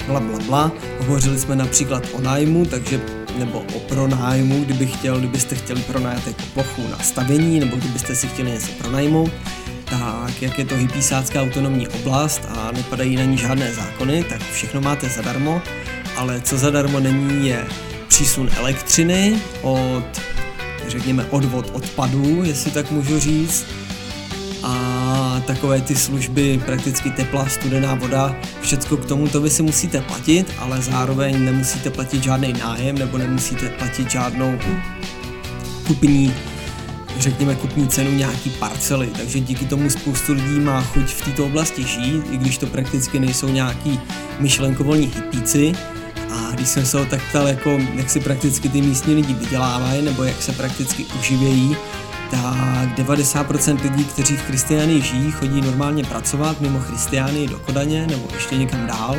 bla 0.08 0.20
bla 0.20 0.40
bla. 0.40 0.72
Hovořili 1.00 1.40
jsme 1.40 1.56
například 1.56 2.04
o 2.14 2.22
nájmu, 2.22 2.66
takže 2.66 3.02
nebo 3.38 3.60
o 3.76 3.80
pronájmu, 3.80 4.64
kdyby 4.64 4.86
chtěl, 4.86 5.20
kdybyste 5.20 5.56
chtěli 5.56 5.82
pronajat 5.82 6.28
jako 6.28 6.42
plochu 6.54 6.82
na 6.92 6.98
stavění, 7.00 7.60
nebo 7.60 7.78
kdybyste 7.78 8.16
si 8.16 8.28
chtěli 8.28 8.52
něco 8.52 8.72
pronajmout, 8.72 9.32
tak 9.99 10.41
jak 10.41 10.60
je 10.60 10.65
to 10.65 10.75
hypísácká 10.75 11.41
autonomní 11.41 11.88
oblast 11.88 12.41
a 12.49 12.71
nepadají 12.71 13.15
na 13.15 13.23
ní 13.23 13.38
žádné 13.38 13.73
zákony, 13.73 14.23
tak 14.23 14.41
všechno 14.51 14.81
máte 14.81 15.10
zadarmo, 15.10 15.62
ale 16.17 16.41
co 16.41 16.58
zadarmo 16.58 16.99
není 16.99 17.47
je 17.47 17.65
přísun 18.08 18.49
elektřiny 18.58 19.41
od, 19.62 20.21
řekněme, 20.88 21.25
odvod 21.29 21.69
odpadů, 21.73 22.43
jestli 22.43 22.71
tak 22.71 22.91
můžu 22.91 23.19
říct, 23.19 23.65
a 24.63 25.41
takové 25.47 25.81
ty 25.81 25.95
služby, 25.95 26.62
prakticky 26.65 27.12
teplá, 27.12 27.45
studená 27.45 27.95
voda, 27.95 28.36
všecko 28.62 28.97
k 28.97 29.05
tomu 29.05 29.27
to 29.27 29.41
vy 29.41 29.49
si 29.49 29.63
musíte 29.63 30.01
platit, 30.01 30.53
ale 30.60 30.81
zároveň 30.81 31.45
nemusíte 31.45 31.89
platit 31.89 32.23
žádný 32.23 32.53
nájem 32.53 32.97
nebo 32.97 33.17
nemusíte 33.17 33.69
platit 33.69 34.12
žádnou 34.12 34.60
kupní 35.88 36.34
řekněme 37.19 37.56
kupní 37.56 37.88
cenu 37.88 38.12
nějaký 38.12 38.49
parcely, 38.49 39.08
takže 39.08 39.39
díky 39.39 39.65
tomu 39.65 39.89
spoustu 39.89 40.34
lidí 40.34 40.60
má 40.60 40.82
chuť 40.82 41.08
v 41.08 41.25
této 41.25 41.45
oblasti 41.45 41.84
žít, 41.84 42.23
i 42.32 42.38
když 42.38 42.58
to 42.58 42.67
prakticky 42.67 43.19
nejsou 43.19 43.47
nějaký 43.47 43.99
myšlenkovolní 44.39 45.12
hypíci. 45.15 45.73
A 46.32 46.51
když 46.51 46.67
jsem 46.67 46.86
se 46.86 46.99
ho 46.99 47.06
tak 47.06 47.21
ptal, 47.30 47.47
jako, 47.47 47.80
jak 47.93 48.10
si 48.10 48.19
prakticky 48.19 48.69
ty 48.69 48.82
místní 48.82 49.15
lidi 49.15 49.34
vydělávají, 49.34 50.01
nebo 50.01 50.23
jak 50.23 50.41
se 50.41 50.51
prakticky 50.51 51.06
uživějí, 51.19 51.75
tak 52.32 52.97
90% 52.97 53.82
lidí, 53.84 54.04
kteří 54.04 54.38
v 54.38 54.41
Kristiánii 54.41 55.01
žijí, 55.01 55.32
chodí 55.32 55.62
normálně 55.62 56.04
pracovat 56.04 56.62
mimo 56.62 56.80
Kristiánii 56.80 57.47
do 57.47 57.60
Kodaně 57.60 58.08
nebo 58.08 58.28
ještě 58.34 58.58
někam 58.58 58.88
dál, 58.88 59.15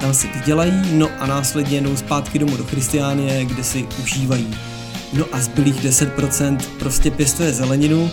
tam 0.00 0.14
si 0.14 0.28
vydělají, 0.28 0.82
no 0.92 1.08
a 1.20 1.26
následně 1.26 1.80
jdou 1.80 1.96
zpátky 1.96 2.38
domů 2.38 2.56
do 2.56 2.64
Kristiánie, 2.64 3.44
kde 3.44 3.64
si 3.64 3.86
užívají. 4.02 4.71
No 5.12 5.24
a 5.32 5.40
zbylých 5.40 5.84
10% 5.84 6.58
prostě 6.78 7.10
pěstuje 7.10 7.52
zeleninu 7.52 8.10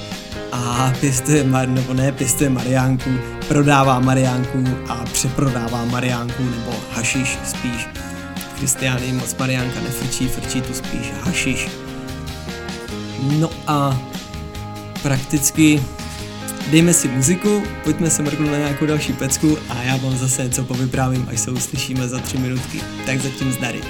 a 0.51 0.93
pěstuje, 0.99 1.43
mar- 1.43 1.69
nebo 1.69 1.93
ne, 1.93 2.11
pěstuje 2.11 2.49
mariánku, 2.49 3.09
prodává 3.47 3.99
mariánku 3.99 4.63
a 4.89 5.05
přeprodává 5.13 5.85
mariánku 5.85 6.43
nebo 6.43 6.73
hašiš 6.91 7.37
spíš. 7.45 7.87
V 8.35 8.59
Kristiánii 8.59 9.13
moc 9.13 9.35
mariánka 9.35 9.79
nefrčí, 9.81 10.27
frčí 10.27 10.61
tu 10.61 10.73
spíš 10.73 11.11
hašiš. 11.23 11.67
No 13.39 13.49
a 13.67 13.99
prakticky 15.03 15.83
dejme 16.71 16.93
si 16.93 17.07
muziku, 17.07 17.63
pojďme 17.83 18.09
se 18.09 18.23
mrknout 18.23 18.51
na 18.51 18.57
nějakou 18.57 18.85
další 18.85 19.13
pecku 19.13 19.57
a 19.69 19.83
já 19.83 19.95
vám 19.97 20.17
zase 20.17 20.43
něco 20.43 20.63
povyprávím, 20.63 21.27
až 21.31 21.39
se 21.39 21.51
uslyšíme 21.51 22.07
za 22.07 22.19
tři 22.19 22.37
minutky. 22.37 22.81
Tak 23.05 23.21
zatím 23.21 23.51
zdary. 23.51 23.81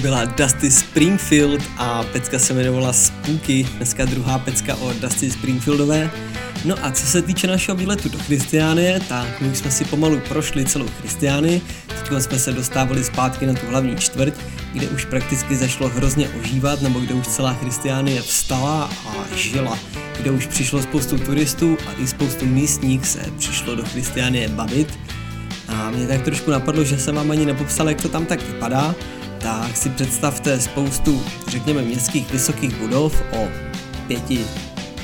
Byla 0.00 0.24
Dusty 0.24 0.70
Springfield 0.70 1.62
a 1.76 2.02
pecka 2.02 2.38
se 2.38 2.52
jmenovala 2.52 2.92
Spooky, 2.92 3.66
dneska 3.76 4.04
druhá 4.04 4.38
pecka 4.38 4.74
o 4.74 4.92
Dusty 4.92 5.30
Springfieldové. 5.30 6.10
No 6.64 6.76
a 6.82 6.90
co 6.90 7.06
se 7.06 7.22
týče 7.22 7.46
našeho 7.46 7.76
výletu 7.76 8.08
do 8.08 8.18
Christiánie, 8.18 9.00
tak 9.08 9.40
my 9.40 9.56
jsme 9.56 9.70
si 9.70 9.84
pomalu 9.84 10.20
prošli 10.28 10.64
celou 10.64 10.86
Christiány, 11.00 11.60
teď 11.86 12.22
jsme 12.22 12.38
se 12.38 12.52
dostávali 12.52 13.04
zpátky 13.04 13.46
na 13.46 13.54
tu 13.54 13.66
hlavní 13.66 13.96
čtvrť, 13.96 14.34
kde 14.72 14.88
už 14.88 15.04
prakticky 15.04 15.56
zašlo 15.56 15.88
hrozně 15.88 16.28
ožívat, 16.28 16.82
nebo 16.82 17.00
kde 17.00 17.14
už 17.14 17.26
celá 17.26 17.54
Christiánie 17.54 18.22
vstala 18.22 18.90
a 19.06 19.36
žila, 19.36 19.78
kde 20.20 20.30
už 20.30 20.46
přišlo 20.46 20.82
spoustu 20.82 21.18
turistů 21.18 21.78
a 21.88 22.02
i 22.02 22.06
spoustu 22.06 22.46
místních 22.46 23.06
se 23.06 23.20
přišlo 23.38 23.74
do 23.74 23.84
Christiánie 23.84 24.48
bavit. 24.48 24.98
A 25.68 25.90
mě 25.90 26.06
tak 26.06 26.22
trošku 26.22 26.50
napadlo, 26.50 26.84
že 26.84 26.98
jsem 26.98 27.14
vám 27.14 27.30
ani 27.30 27.46
nepopsal, 27.46 27.88
jak 27.88 28.02
to 28.02 28.08
tam 28.08 28.26
tak 28.26 28.46
vypadá, 28.46 28.94
tak 29.40 29.76
si 29.76 29.88
představte 29.90 30.60
spoustu, 30.60 31.22
řekněme, 31.48 31.82
městských 31.82 32.32
vysokých 32.32 32.74
budov 32.74 33.22
o 33.32 33.48
pěti, 34.06 34.44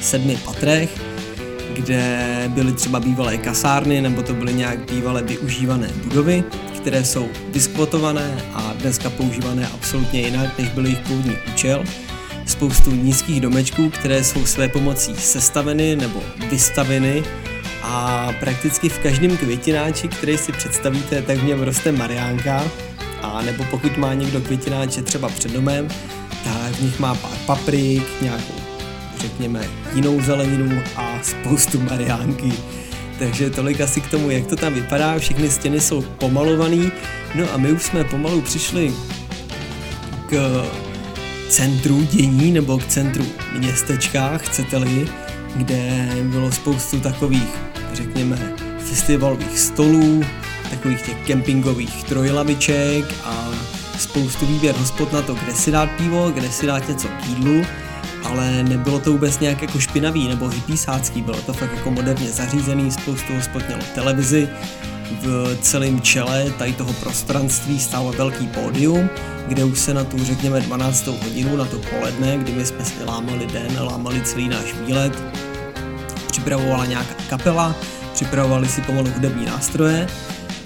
sedmi 0.01 0.39
patrech, 0.45 1.01
kde 1.73 2.45
byly 2.49 2.73
třeba 2.73 3.01
bývalé 3.01 3.37
kasárny, 3.37 4.01
nebo 4.01 4.23
to 4.23 4.35
byly 4.35 4.55
nějak 4.55 4.91
bývalé 4.91 5.23
využívané 5.23 5.89
budovy, 6.05 6.45
které 6.77 7.05
jsou 7.05 7.29
diskvotované 7.53 8.45
a 8.55 8.73
dneska 8.73 9.11
používané 9.11 9.69
absolutně 9.69 10.21
jinak, 10.21 10.59
než 10.59 10.69
byl 10.69 10.85
jejich 10.87 10.99
původní 10.99 11.37
účel. 11.53 11.85
Spoustu 12.47 12.91
nízkých 12.91 13.41
domečků, 13.41 13.91
které 13.91 14.25
jsou 14.25 14.47
své 14.47 14.69
pomocí 14.69 15.15
sestaveny 15.17 15.97
nebo 15.97 16.23
vystaveny 16.51 17.23
a 17.83 18.29
prakticky 18.41 18.89
v 18.89 18.99
každém 18.99 19.37
květináči, 19.37 20.09
který 20.09 20.39
si 20.39 20.53
představíte, 20.53 21.23
tak 21.23 21.39
v 21.39 21.45
něm 21.45 21.63
roste 21.63 21.93
mariánka, 21.93 22.65
a 23.23 23.43
nebo 23.43 23.65
pokud 23.65 23.97
má 23.97 24.15
někdo 24.15 24.41
květináče 24.41 25.03
třeba 25.03 25.29
před 25.29 25.53
domem, 25.53 25.89
tak 26.45 26.73
v 26.73 26.83
nich 26.83 26.99
má 26.99 27.15
pár 27.15 27.39
paprik, 27.47 28.23
nějakou, 28.23 28.55
řekněme, 29.19 29.69
jinou 29.95 30.23
zeleninu 30.23 30.83
a 30.97 31.19
spoustu 31.23 31.81
mariánky. 31.81 32.53
Takže 33.19 33.51
tolik 33.51 33.81
asi 33.81 34.01
k 34.01 34.11
tomu, 34.11 34.31
jak 34.31 34.47
to 34.47 34.57
tam 34.57 34.75
vypadá, 34.75 35.19
všechny 35.19 35.51
stěny 35.51 35.81
jsou 35.81 36.03
pomalované, 36.03 36.91
no 37.35 37.53
a 37.53 37.57
my 37.57 37.73
už 37.73 37.83
jsme 37.83 38.05
pomalu 38.05 38.41
přišli 38.41 38.93
k 40.29 40.65
centru 41.49 42.03
dění 42.03 42.53
nebo 42.53 42.79
k 42.79 42.87
centru 42.87 43.25
městečka, 43.59 44.39
chcete-li, 44.39 45.09
kde 45.57 46.09
bylo 46.23 46.53
spoustu 46.53 47.01
takových, 47.01 47.55
řekněme, 47.93 48.53
festivalových 48.79 49.59
stolů, 49.59 50.25
takových 50.71 51.03
těch 51.03 51.17
kempingových 51.27 52.05
trojlaviček 52.05 53.15
a 53.25 53.49
spoustu 53.99 54.47
výběr 54.47 54.77
hospod 54.77 55.13
na 55.13 55.23
to, 55.23 55.35
kde 55.35 55.55
si 55.55 55.71
dát 55.71 55.91
pivo, 55.91 56.31
kde 56.31 56.53
si 56.53 56.67
dát 56.67 56.89
něco 56.89 57.09
k 57.09 57.27
jídlu, 57.27 57.65
ale 58.25 58.63
nebylo 58.63 59.01
to 59.01 59.13
vůbec 59.13 59.41
nějak 59.41 59.63
jako 59.63 59.81
špinavý 59.81 60.29
nebo 60.29 60.49
hypísácký, 60.49 61.23
bylo 61.23 61.39
to 61.43 61.53
fakt 61.53 61.75
jako 61.75 61.91
moderně 61.91 62.27
zařízený, 62.27 62.91
spoustu 62.91 63.35
hospod 63.35 63.67
mělo 63.67 63.83
televizi, 63.95 64.49
v 65.11 65.59
celém 65.61 66.01
čele 66.01 66.51
tady 66.59 66.73
toho 66.73 66.93
prostranství 66.93 67.81
stálo 67.81 68.13
velký 68.13 68.47
pódium, 68.47 69.11
kde 69.49 69.65
už 69.65 69.79
se 69.79 69.95
na 69.95 70.05
tu, 70.05 70.25
řekněme, 70.25 70.61
12. 70.61 71.07
hodinu, 71.07 71.57
na 71.57 71.65
to 71.65 71.79
poledne, 71.79 72.39
kdy 72.39 72.53
my 72.53 72.67
jsme 72.67 72.85
si 72.85 73.05
lámali 73.05 73.47
den, 73.47 73.79
lámali 73.81 74.21
celý 74.21 74.49
náš 74.49 74.75
výlet, 74.87 75.23
připravovala 76.31 76.87
nějaká 76.87 77.15
kapela, 77.31 77.75
připravovali 78.13 78.69
si 78.69 78.81
pomalu 78.81 79.11
hudební 79.15 79.47
nástroje, 79.47 80.07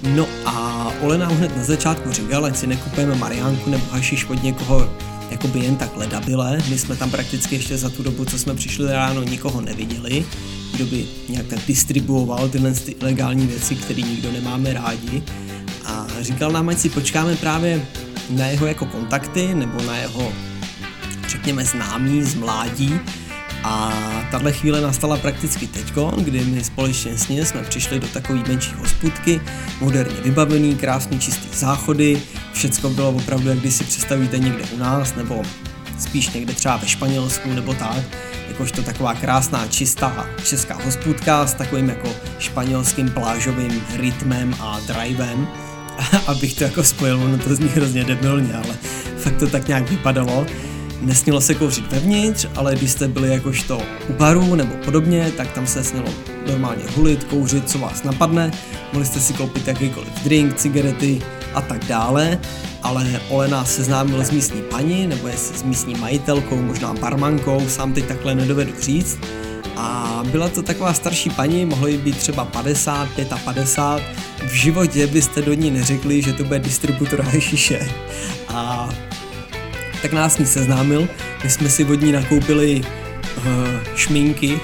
no 0.03 0.27
a 0.45 0.87
Ole 1.01 1.17
nám 1.17 1.31
hned 1.31 1.57
na 1.57 1.63
začátku 1.63 2.11
říkal, 2.11 2.45
ať 2.45 2.57
si 2.57 2.67
nekupujeme 2.67 3.15
Mariánku 3.15 3.69
nebo 3.69 3.85
hašiš 3.91 4.25
od 4.25 4.43
někoho 4.43 4.89
jakoby 5.31 5.59
jen 5.59 5.75
tak 5.75 5.97
ledabile. 5.97 6.57
My 6.69 6.77
jsme 6.77 6.95
tam 6.95 7.11
prakticky 7.11 7.55
ještě 7.55 7.77
za 7.77 7.89
tu 7.89 8.03
dobu, 8.03 8.25
co 8.25 8.39
jsme 8.39 8.55
přišli 8.55 8.93
ráno, 8.93 9.23
nikoho 9.23 9.61
neviděli, 9.61 10.25
kdo 10.73 10.85
by 10.85 11.05
nějak 11.29 11.47
tak 11.47 11.59
distribuoval 11.67 12.49
tyhle 12.49 12.71
ty 12.71 12.91
ilegální 12.91 13.47
věci, 13.47 13.75
které 13.75 14.01
nikdo 14.01 14.31
nemáme 14.31 14.73
rádi. 14.73 15.23
A 15.85 16.07
říkal 16.21 16.51
nám, 16.51 16.69
ať 16.69 16.77
si 16.77 16.89
počkáme 16.89 17.35
právě 17.35 17.85
na 18.29 18.45
jeho 18.45 18.67
jako 18.67 18.85
kontakty 18.85 19.55
nebo 19.55 19.83
na 19.83 19.97
jeho, 19.97 20.33
řekněme, 21.27 21.65
známí 21.65 22.23
z 22.23 22.35
mládí, 22.35 22.99
a 23.63 23.91
tahle 24.31 24.51
chvíle 24.51 24.81
nastala 24.81 25.17
prakticky 25.17 25.67
teďko, 25.67 26.13
kdy 26.17 26.45
my 26.45 26.63
společně 26.63 27.17
s 27.17 27.27
ním 27.27 27.45
jsme 27.45 27.61
přišli 27.61 27.99
do 27.99 28.07
takové 28.07 28.39
menší 28.47 28.73
hospůdky, 28.77 29.41
moderně 29.81 30.15
vybavený, 30.23 30.75
krásný 30.75 31.19
čistý 31.19 31.57
záchody, 31.57 32.21
všecko 32.53 32.89
bylo 32.89 33.09
opravdu, 33.09 33.49
jak 33.49 33.59
když 33.59 33.73
si 33.73 33.83
představíte 33.83 34.39
někde 34.39 34.63
u 34.63 34.77
nás, 34.77 35.15
nebo 35.15 35.41
spíš 35.99 36.29
někde 36.29 36.53
třeba 36.53 36.77
ve 36.77 36.87
Španělsku 36.87 37.53
nebo 37.53 37.73
tak, 37.73 38.03
jakožto 38.47 38.83
taková 38.83 39.13
krásná 39.13 39.67
čistá 39.67 40.25
česká 40.43 40.75
hospůdka 40.85 41.47
s 41.47 41.53
takovým 41.53 41.89
jako 41.89 42.09
španělským 42.39 43.09
plážovým 43.09 43.81
rytmem 43.97 44.55
a 44.59 44.79
drivem. 44.87 45.47
Abych 46.27 46.53
to 46.53 46.63
jako 46.63 46.83
spojil, 46.83 47.23
ono 47.23 47.37
to 47.37 47.55
zní 47.55 47.67
hrozně 47.67 48.03
debilně, 48.03 48.53
ale 48.53 48.75
fakt 49.17 49.37
to 49.37 49.47
tak 49.47 49.67
nějak 49.67 49.89
vypadalo. 49.89 50.45
Nesmělo 51.01 51.41
se 51.41 51.55
kouřit 51.55 51.91
vevnitř, 51.91 52.47
ale 52.55 52.75
když 52.75 52.91
jste 52.91 53.07
byli 53.07 53.29
jakožto 53.29 53.81
u 54.09 54.13
baru 54.13 54.55
nebo 54.55 54.73
podobně, 54.85 55.31
tak 55.37 55.51
tam 55.51 55.67
se 55.67 55.83
smělo 55.83 56.07
normálně 56.47 56.83
hulit, 56.95 57.23
kouřit, 57.23 57.69
co 57.69 57.79
vás 57.79 58.03
napadne. 58.03 58.51
Mohli 58.93 59.05
jste 59.05 59.19
si 59.19 59.33
koupit 59.33 59.67
jakýkoliv 59.67 60.23
drink, 60.23 60.55
cigarety 60.55 61.21
a 61.53 61.61
tak 61.61 61.85
dále, 61.85 62.39
ale 62.83 63.21
Ole 63.29 63.47
nás 63.47 63.75
seznámil 63.75 64.23
s 64.23 64.31
místní 64.31 64.61
paní, 64.61 65.07
nebo 65.07 65.27
jestli 65.27 65.57
s 65.57 65.63
místní 65.63 65.95
majitelkou, 65.95 66.61
možná 66.61 66.93
barmankou, 66.93 67.69
sám 67.69 67.93
teď 67.93 68.05
takhle 68.05 68.35
nedovedu 68.35 68.71
říct. 68.81 69.19
A 69.77 70.19
byla 70.31 70.49
to 70.49 70.61
taková 70.61 70.93
starší 70.93 71.29
paní, 71.29 71.65
mohlo 71.65 71.87
jí 71.87 71.97
být 71.97 72.17
třeba 72.17 72.45
50, 72.45 73.09
55. 73.43 74.49
V 74.49 74.53
životě 74.53 75.07
byste 75.07 75.41
do 75.41 75.53
ní 75.53 75.71
neřekli, 75.71 76.21
že 76.21 76.33
to 76.33 76.43
bude 76.43 76.59
distributor 76.59 77.21
hašiše. 77.31 77.89
A 78.47 78.89
tak 80.01 80.13
nás 80.13 80.33
s 80.33 80.37
ní 80.37 80.45
seznámil. 80.45 81.07
My 81.43 81.49
jsme 81.49 81.69
si 81.69 81.85
od 81.85 82.01
ní 82.01 82.11
nakoupili 82.11 82.81
uh, 83.37 83.43
šminky, 83.95 84.59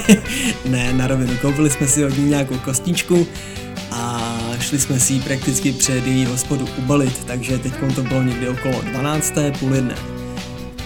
ne 0.70 0.92
na 0.92 1.06
rovinu, 1.06 1.36
koupili 1.40 1.70
jsme 1.70 1.88
si 1.88 2.04
od 2.04 2.18
ní 2.18 2.24
nějakou 2.24 2.58
kostičku 2.58 3.26
a 3.92 4.32
šli 4.60 4.78
jsme 4.78 5.00
si 5.00 5.12
ji 5.12 5.20
prakticky 5.20 5.72
před 5.72 6.06
její 6.06 6.24
hospodu 6.24 6.68
ubalit, 6.78 7.24
takže 7.24 7.58
teď 7.58 7.72
to 7.94 8.02
bylo 8.02 8.22
někdy 8.22 8.48
okolo 8.48 8.82
12. 8.82 9.34
půl 9.58 9.74
jedné 9.74 9.94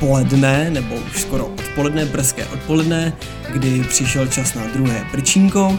poledne, 0.00 0.70
nebo 0.70 0.94
už 0.94 1.20
skoro 1.20 1.46
odpoledne, 1.46 2.04
brzké 2.04 2.46
odpoledne, 2.46 3.12
kdy 3.52 3.84
přišel 3.88 4.26
čas 4.26 4.54
na 4.54 4.66
druhé 4.66 5.06
prčínko. 5.10 5.78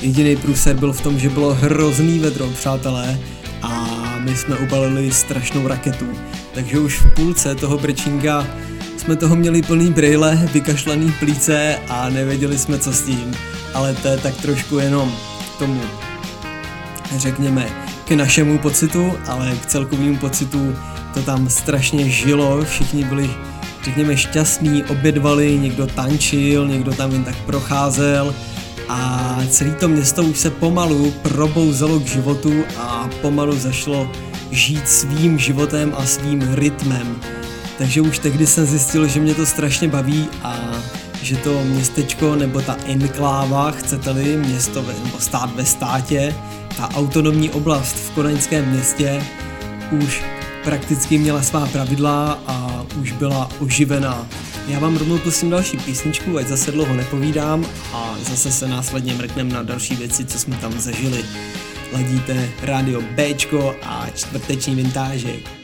Jediný 0.00 0.36
průser 0.36 0.76
byl 0.76 0.92
v 0.92 1.00
tom, 1.00 1.18
že 1.18 1.28
bylo 1.28 1.54
hrozný 1.54 2.18
vedro, 2.18 2.46
přátelé, 2.46 3.18
a 3.62 4.03
my 4.24 4.36
jsme 4.36 4.56
ubalili 4.56 5.12
strašnou 5.12 5.68
raketu. 5.68 6.06
Takže 6.54 6.78
už 6.78 7.00
v 7.00 7.14
půlce 7.14 7.54
toho 7.54 7.78
brčínka 7.78 8.46
jsme 8.96 9.16
toho 9.16 9.36
měli 9.36 9.62
plný 9.62 9.92
brejle, 9.92 10.48
vykašlaný 10.52 11.12
plíce 11.18 11.78
a 11.88 12.08
nevěděli 12.10 12.58
jsme 12.58 12.78
co 12.78 12.92
s 12.92 13.02
tím. 13.02 13.34
Ale 13.74 13.94
to 13.94 14.08
je 14.08 14.18
tak 14.18 14.36
trošku 14.36 14.78
jenom 14.78 15.12
k 15.56 15.58
tomu, 15.58 15.80
řekněme, 17.16 17.68
k 18.04 18.10
našemu 18.10 18.58
pocitu, 18.58 19.12
ale 19.26 19.56
k 19.62 19.66
celkovému 19.66 20.16
pocitu 20.16 20.76
to 21.14 21.22
tam 21.22 21.48
strašně 21.48 22.10
žilo, 22.10 22.64
všichni 22.64 23.04
byli 23.04 23.30
řekněme 23.84 24.16
šťastní, 24.16 24.84
obědvali, 24.84 25.58
někdo 25.58 25.86
tančil, 25.86 26.68
někdo 26.68 26.92
tam 26.92 27.12
jen 27.12 27.24
tak 27.24 27.36
procházel 27.36 28.34
a 28.88 29.38
celé 29.50 29.70
to 29.70 29.88
město 29.88 30.22
už 30.22 30.38
se 30.38 30.50
pomalu 30.50 31.10
probouzelo 31.22 32.00
k 32.00 32.06
životu 32.06 32.52
a 32.78 33.10
pomalu 33.22 33.58
zašlo 33.58 34.10
žít 34.50 34.88
svým 34.88 35.38
životem 35.38 35.94
a 35.98 36.06
svým 36.06 36.54
rytmem. 36.54 37.20
Takže 37.78 38.00
už 38.00 38.18
tehdy 38.18 38.46
jsem 38.46 38.66
zjistil, 38.66 39.08
že 39.08 39.20
mě 39.20 39.34
to 39.34 39.46
strašně 39.46 39.88
baví 39.88 40.28
a 40.42 40.58
že 41.22 41.36
to 41.36 41.64
městečko 41.64 42.36
nebo 42.36 42.60
ta 42.60 42.76
enkláva, 42.86 43.70
chcete-li, 43.70 44.36
město 44.36 44.82
nebo 44.82 45.18
stát 45.18 45.54
ve 45.54 45.64
státě, 45.64 46.34
ta 46.76 46.90
autonomní 46.94 47.50
oblast 47.50 47.96
v 47.96 48.10
kodaňském 48.10 48.70
městě 48.70 49.22
už 49.90 50.22
prakticky 50.64 51.18
měla 51.18 51.42
svá 51.42 51.66
pravidla 51.66 52.38
a 52.46 52.84
už 53.00 53.12
byla 53.12 53.50
oživená. 53.60 54.26
Já 54.68 54.78
vám 54.78 54.96
rovnou 54.96 55.18
pustím 55.18 55.50
další 55.50 55.76
písničku, 55.76 56.38
ať 56.38 56.46
zase 56.46 56.72
dlouho 56.72 56.94
nepovídám 56.94 57.66
a 57.92 58.16
zase 58.20 58.52
se 58.52 58.68
následně 58.68 59.14
mrkneme 59.14 59.54
na 59.54 59.62
další 59.62 59.96
věci, 59.96 60.24
co 60.24 60.38
jsme 60.38 60.56
tam 60.56 60.80
zažili. 60.80 61.24
Ladíte 61.92 62.48
rádio 62.62 63.00
Bčko 63.00 63.76
a 63.82 64.06
čtvrteční 64.14 64.74
vintážek. 64.74 65.63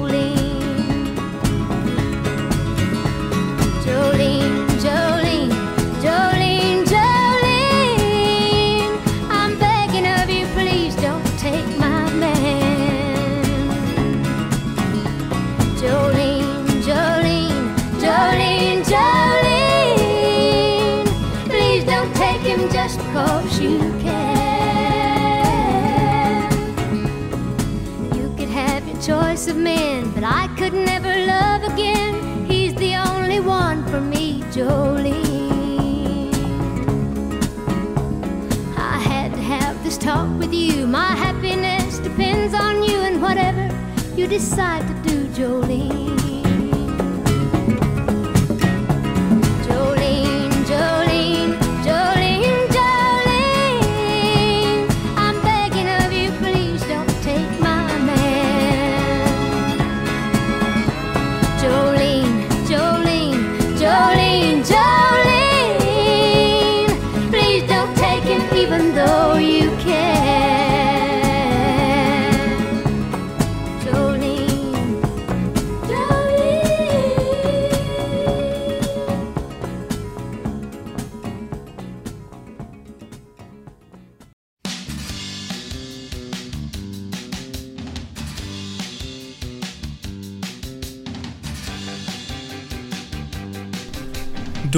My 40.91 41.15
happiness 41.15 41.99
depends 41.99 42.53
on 42.53 42.83
you 42.83 42.99
and 42.99 43.21
whatever 43.21 43.69
you 44.13 44.27
decide 44.27 44.85
to 44.89 45.09
do, 45.09 45.25
Jolene. 45.27 46.20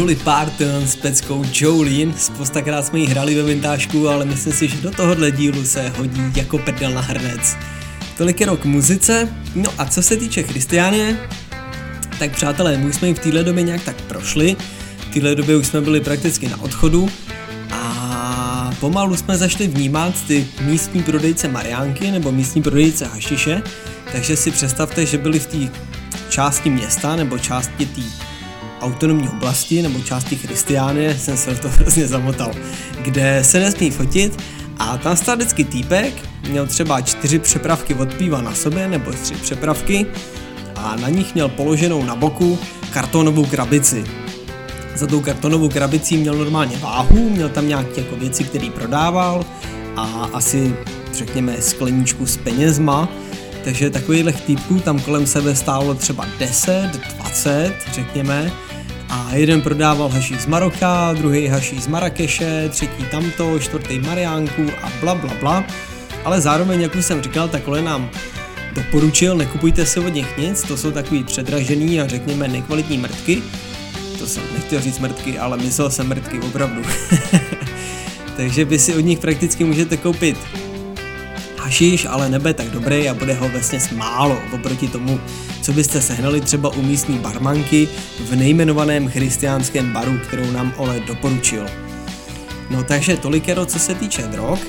Dolly 0.04 0.16
Parton 0.16 0.88
s 0.88 0.96
peckou 0.96 1.46
Jolene, 1.54 2.14
spostakrát 2.18 2.86
jsme 2.86 3.00
ji 3.00 3.08
hrali 3.08 3.36
ve 3.36 3.44
vintážku, 3.44 4.10
ale 4.10 4.26
myslím 4.26 4.54
si, 4.54 4.68
že 4.68 4.78
do 4.78 4.92
tohohle 4.92 5.32
dílu 5.32 5.66
se 5.66 5.90
hodí 5.90 6.22
jako 6.36 6.58
prdel 6.58 6.92
na 6.92 7.02
hrnec. 7.02 7.58
Tolik 8.18 8.42
jenom 8.42 8.58
k 8.58 8.66
muzice, 8.66 9.30
no 9.56 9.70
a 9.78 9.86
co 9.86 10.02
se 10.02 10.18
týče 10.18 10.44
Christiánie, 10.44 11.30
tak 12.20 12.32
přátelé, 12.32 12.78
my 12.78 12.94
jsme 12.94 13.08
ji 13.08 13.14
v 13.14 13.20
téhle 13.20 13.44
době 13.44 13.64
nějak 13.64 13.84
tak 13.84 14.02
prošli, 14.02 14.56
v 15.10 15.14
téhle 15.14 15.36
době 15.36 15.58
už 15.58 15.68
jsme 15.68 15.82
byli 15.82 16.02
prakticky 16.02 16.50
na 16.50 16.62
odchodu 16.62 17.10
a 17.72 18.72
pomalu 18.80 19.16
jsme 19.16 19.38
zašli 19.38 19.68
vnímat 19.68 20.14
ty 20.28 20.48
místní 20.62 21.04
prodejce 21.04 21.48
Mariánky 21.48 22.12
nebo 22.12 22.32
místní 22.32 22.62
prodejce 22.62 23.06
Hašiše, 23.06 23.62
takže 24.12 24.36
si 24.38 24.52
představte, 24.52 25.06
že 25.06 25.18
byli 25.18 25.40
v 25.40 25.46
té 25.46 25.58
části 26.30 26.70
města 26.70 27.16
nebo 27.16 27.40
části 27.40 27.86
té 27.86 28.02
autonomní 28.84 29.30
oblasti 29.30 29.82
nebo 29.82 30.00
části 30.00 30.36
Christiánie, 30.36 31.18
jsem 31.18 31.38
se 31.38 31.56
to 31.56 31.70
hrozně 31.80 32.08
zamotal, 32.08 32.52
kde 33.02 33.44
se 33.44 33.60
nesmí 33.60 33.92
fotit 33.92 34.44
a 34.80 34.98
tam 34.98 35.18
stál 35.18 35.36
vždycky 35.36 35.64
týpek, 35.64 36.14
měl 36.50 36.68
třeba 36.68 37.02
čtyři 37.02 37.40
přepravky 37.40 37.94
od 37.94 38.14
piva 38.14 38.42
na 38.42 38.56
sobě 38.56 38.88
nebo 38.88 39.12
tři 39.12 39.34
přepravky 39.34 40.06
a 40.76 40.96
na 40.96 41.10
nich 41.10 41.34
měl 41.34 41.50
položenou 41.50 42.04
na 42.04 42.16
boku 42.16 42.60
kartonovou 42.90 43.46
krabici. 43.46 44.04
Za 44.96 45.08
tou 45.08 45.22
kartonovou 45.22 45.70
krabicí 45.70 46.18
měl 46.18 46.36
normálně 46.36 46.78
váhu, 46.78 47.30
měl 47.30 47.50
tam 47.50 47.68
nějaké 47.68 48.02
jako 48.02 48.16
věci, 48.16 48.44
které 48.44 48.70
prodával 48.70 49.46
a 49.96 50.30
asi 50.34 50.76
řekněme 51.14 51.62
skleničku 51.62 52.26
s 52.26 52.38
penězma, 52.38 53.10
takže 53.64 53.90
takových 53.90 54.42
týpků 54.42 54.80
tam 54.80 55.00
kolem 55.00 55.28
sebe 55.28 55.56
stálo 55.56 55.96
třeba 55.96 56.26
10, 56.40 56.90
20, 57.18 57.74
řekněme, 57.94 58.52
a 59.14 59.36
jeden 59.36 59.62
prodával 59.62 60.10
haší 60.10 60.36
z 60.40 60.46
Maroka, 60.46 61.14
druhý 61.14 61.48
haší 61.48 61.82
z 61.82 61.88
Marrakeše, 61.88 62.70
třetí 62.70 63.06
tamto, 63.12 63.60
čtvrtý 63.60 64.00
Mariánku 64.00 64.66
a 64.84 64.92
bla 65.02 65.16
bla 65.16 65.34
bla. 65.40 65.66
Ale 66.24 66.42
zároveň, 66.42 66.82
jak 66.82 66.96
už 66.96 67.06
jsem 67.06 67.22
říkal, 67.22 67.48
tak 67.48 67.68
Ole 67.68 67.82
nám 67.82 68.10
doporučil, 68.76 69.38
nekupujte 69.38 69.86
si 69.86 70.00
od 70.00 70.14
nich 70.14 70.38
nic, 70.38 70.64
to 70.64 70.78
jsou 70.78 70.92
takový 70.92 71.24
předražený 71.24 72.02
a 72.02 72.08
řekněme 72.08 72.48
nekvalitní 72.48 72.98
mrtky. 72.98 73.44
To 74.20 74.28
jsem 74.28 74.44
nechtěl 74.54 74.82
říct 74.82 75.00
mrtky, 75.00 75.40
ale 75.40 75.58
myslel 75.58 75.92
jsem 75.92 76.08
mrtky 76.08 76.40
opravdu. 76.40 76.82
Takže 78.38 78.66
vy 78.66 78.80
si 78.80 78.96
od 78.96 79.06
nich 79.06 79.20
prakticky 79.20 79.64
můžete 79.64 79.98
koupit 79.98 80.38
hašiš, 81.64 82.06
ale 82.06 82.30
nebe 82.30 82.54
tak 82.54 82.68
dobrý 82.68 83.10
a 83.10 83.14
bude 83.14 83.34
ho 83.34 83.50
vlastně 83.50 83.80
málo 83.96 84.38
oproti 84.52 84.88
tomu, 84.88 85.20
co 85.62 85.74
byste 85.74 86.02
sehnali 86.02 86.42
třeba 86.42 86.70
u 86.70 86.82
místní 86.82 87.18
barmanky 87.18 87.88
v 88.20 88.36
nejmenovaném 88.36 89.08
christiánském 89.08 89.94
baru, 89.94 90.20
kterou 90.28 90.52
nám 90.52 90.74
Ole 90.78 91.00
doporučil. 91.00 91.66
No 92.70 92.84
takže 92.84 93.18
tolikero, 93.18 93.66
co 93.66 93.80
se 93.80 93.96
týče 93.96 94.22
drog 94.22 94.60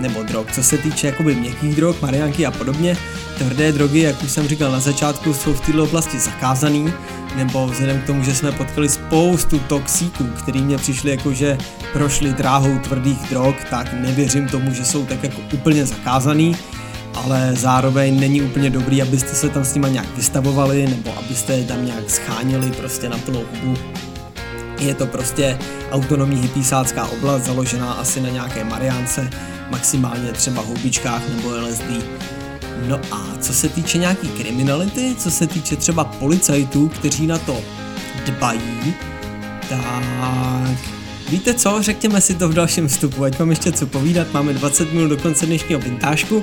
nebo 0.00 0.22
drog, 0.22 0.46
co 0.52 0.62
se 0.62 0.78
týče 0.78 1.06
jakoby 1.06 1.34
měkkých 1.34 1.76
drog, 1.76 1.96
marianky 2.02 2.46
a 2.46 2.50
podobně, 2.50 2.96
tvrdé 3.38 3.72
drogy, 3.72 4.00
jak 4.00 4.22
už 4.22 4.30
jsem 4.30 4.48
říkal 4.48 4.72
na 4.72 4.80
začátku, 4.80 5.34
jsou 5.34 5.54
v 5.54 5.60
této 5.60 5.84
oblasti 5.84 6.18
zakázaný, 6.18 6.92
nebo 7.36 7.66
vzhledem 7.66 8.00
k 8.00 8.06
tomu, 8.06 8.22
že 8.24 8.34
jsme 8.34 8.52
potkali 8.52 8.88
spoustu 8.88 9.58
toxíků, 9.58 10.24
který 10.24 10.62
mě 10.62 10.78
přišli 10.78 11.10
jako, 11.10 11.32
že 11.32 11.58
prošli 11.92 12.32
dráhou 12.32 12.78
tvrdých 12.78 13.18
drog, 13.30 13.54
tak 13.70 13.92
nevěřím 13.92 14.48
tomu, 14.48 14.74
že 14.74 14.84
jsou 14.84 15.06
tak 15.06 15.24
jako 15.24 15.40
úplně 15.52 15.86
zakázaný, 15.86 16.56
ale 17.14 17.50
zároveň 17.56 18.20
není 18.20 18.42
úplně 18.42 18.70
dobrý, 18.70 19.02
abyste 19.02 19.28
se 19.28 19.48
tam 19.48 19.64
s 19.64 19.74
nima 19.74 19.88
nějak 19.88 20.16
vystavovali, 20.16 20.86
nebo 20.86 21.18
abyste 21.18 21.52
je 21.52 21.64
tam 21.64 21.86
nějak 21.86 22.10
schánili 22.10 22.70
prostě 22.70 23.08
na 23.08 23.18
plnou 23.18 23.42
hubu. 23.54 23.78
Je 24.80 24.94
to 24.94 25.06
prostě 25.06 25.58
autonomní 25.90 26.42
hypísácká 26.42 27.06
oblast, 27.06 27.42
založená 27.42 27.92
asi 27.92 28.20
na 28.20 28.28
nějaké 28.28 28.64
mariánce, 28.64 29.30
maximálně 29.70 30.32
třeba 30.32 30.62
houbičkách 30.62 31.22
nebo 31.28 31.50
LSD. 31.50 31.90
No 32.88 33.00
a 33.10 33.26
co 33.40 33.54
se 33.54 33.68
týče 33.68 33.98
nějaký 33.98 34.28
kriminality, 34.28 35.14
co 35.18 35.30
se 35.30 35.46
týče 35.46 35.76
třeba 35.76 36.04
policajtů, 36.04 36.88
kteří 36.88 37.26
na 37.26 37.38
to 37.38 37.60
dbají, 38.26 38.94
tak 39.68 40.78
víte 41.30 41.54
co, 41.54 41.82
řekněme 41.82 42.20
si 42.20 42.34
to 42.34 42.48
v 42.48 42.54
dalším 42.54 42.88
vstupu, 42.88 43.24
ať 43.24 43.38
mám 43.38 43.50
ještě 43.50 43.72
co 43.72 43.86
povídat, 43.86 44.32
máme 44.32 44.52
20 44.52 44.92
minut 44.92 45.08
do 45.08 45.16
konce 45.16 45.46
dnešního 45.46 45.80
vintážku, 45.80 46.42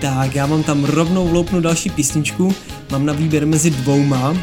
tak 0.00 0.34
já 0.34 0.46
vám 0.46 0.62
tam 0.62 0.84
rovnou 0.84 1.28
vloupnu 1.28 1.60
další 1.60 1.90
písničku, 1.90 2.54
mám 2.90 3.06
na 3.06 3.12
výběr 3.12 3.46
mezi 3.46 3.70
dvouma, 3.70 4.36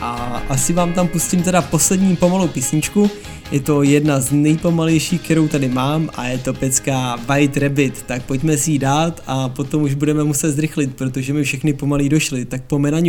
a 0.00 0.42
asi 0.48 0.72
vám 0.72 0.92
tam 0.92 1.08
pustím 1.08 1.42
teda 1.42 1.62
poslední 1.62 2.16
pomalou 2.16 2.48
písničku. 2.48 3.10
Je 3.52 3.60
to 3.60 3.82
jedna 3.82 4.20
z 4.20 4.32
nejpomalejších, 4.32 5.20
kterou 5.20 5.48
tady 5.48 5.68
mám 5.68 6.10
a 6.16 6.26
je 6.26 6.38
to 6.38 6.54
pecka 6.54 7.16
White 7.16 7.56
Rabbit, 7.56 8.02
tak 8.02 8.22
pojďme 8.22 8.56
si 8.56 8.70
ji 8.70 8.78
dát 8.78 9.22
a 9.26 9.48
potom 9.48 9.82
už 9.82 9.94
budeme 9.94 10.24
muset 10.24 10.52
zrychlit, 10.52 10.96
protože 10.96 11.32
mi 11.32 11.44
všechny 11.44 11.72
pomalý 11.72 12.08
došly, 12.08 12.44
tak 12.44 12.62
na 12.90 13.00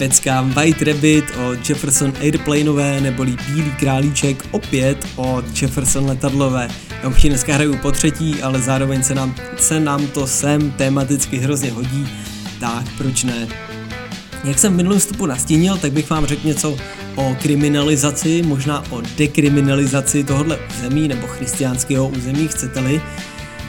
peckám 0.00 0.50
White 0.50 0.82
Rabbit 0.82 1.24
od 1.36 1.68
Jefferson 1.68 2.12
Airplaneové 2.20 3.00
neboli 3.00 3.36
Bílý 3.46 3.70
králíček 3.70 4.46
opět 4.50 5.06
od 5.16 5.62
Jefferson 5.62 6.06
letadlové. 6.06 6.68
Já 7.02 7.08
už 7.08 7.24
ji 7.24 7.30
dneska 7.30 7.54
hraju 7.54 7.76
po 7.76 7.92
třetí, 7.92 8.42
ale 8.42 8.60
zároveň 8.60 9.02
se 9.02 9.14
nám, 9.14 9.34
se 9.56 9.80
nám 9.80 10.06
to 10.06 10.26
sem 10.26 10.70
tematicky 10.70 11.38
hrozně 11.38 11.70
hodí, 11.70 12.08
tak 12.60 12.84
proč 12.98 13.24
ne? 13.24 13.48
Jak 14.44 14.58
jsem 14.58 14.72
v 14.72 14.76
minulém 14.76 15.00
vstupu 15.00 15.26
nastínil, 15.26 15.76
tak 15.76 15.92
bych 15.92 16.10
vám 16.10 16.26
řekl 16.26 16.46
něco 16.46 16.76
o 17.14 17.36
kriminalizaci, 17.42 18.42
možná 18.42 18.84
o 18.90 19.02
dekriminalizaci 19.16 20.24
tohohle 20.24 20.58
území 20.78 21.08
nebo 21.08 21.26
christianského 21.26 22.08
území, 22.08 22.48
chcete-li. 22.48 23.02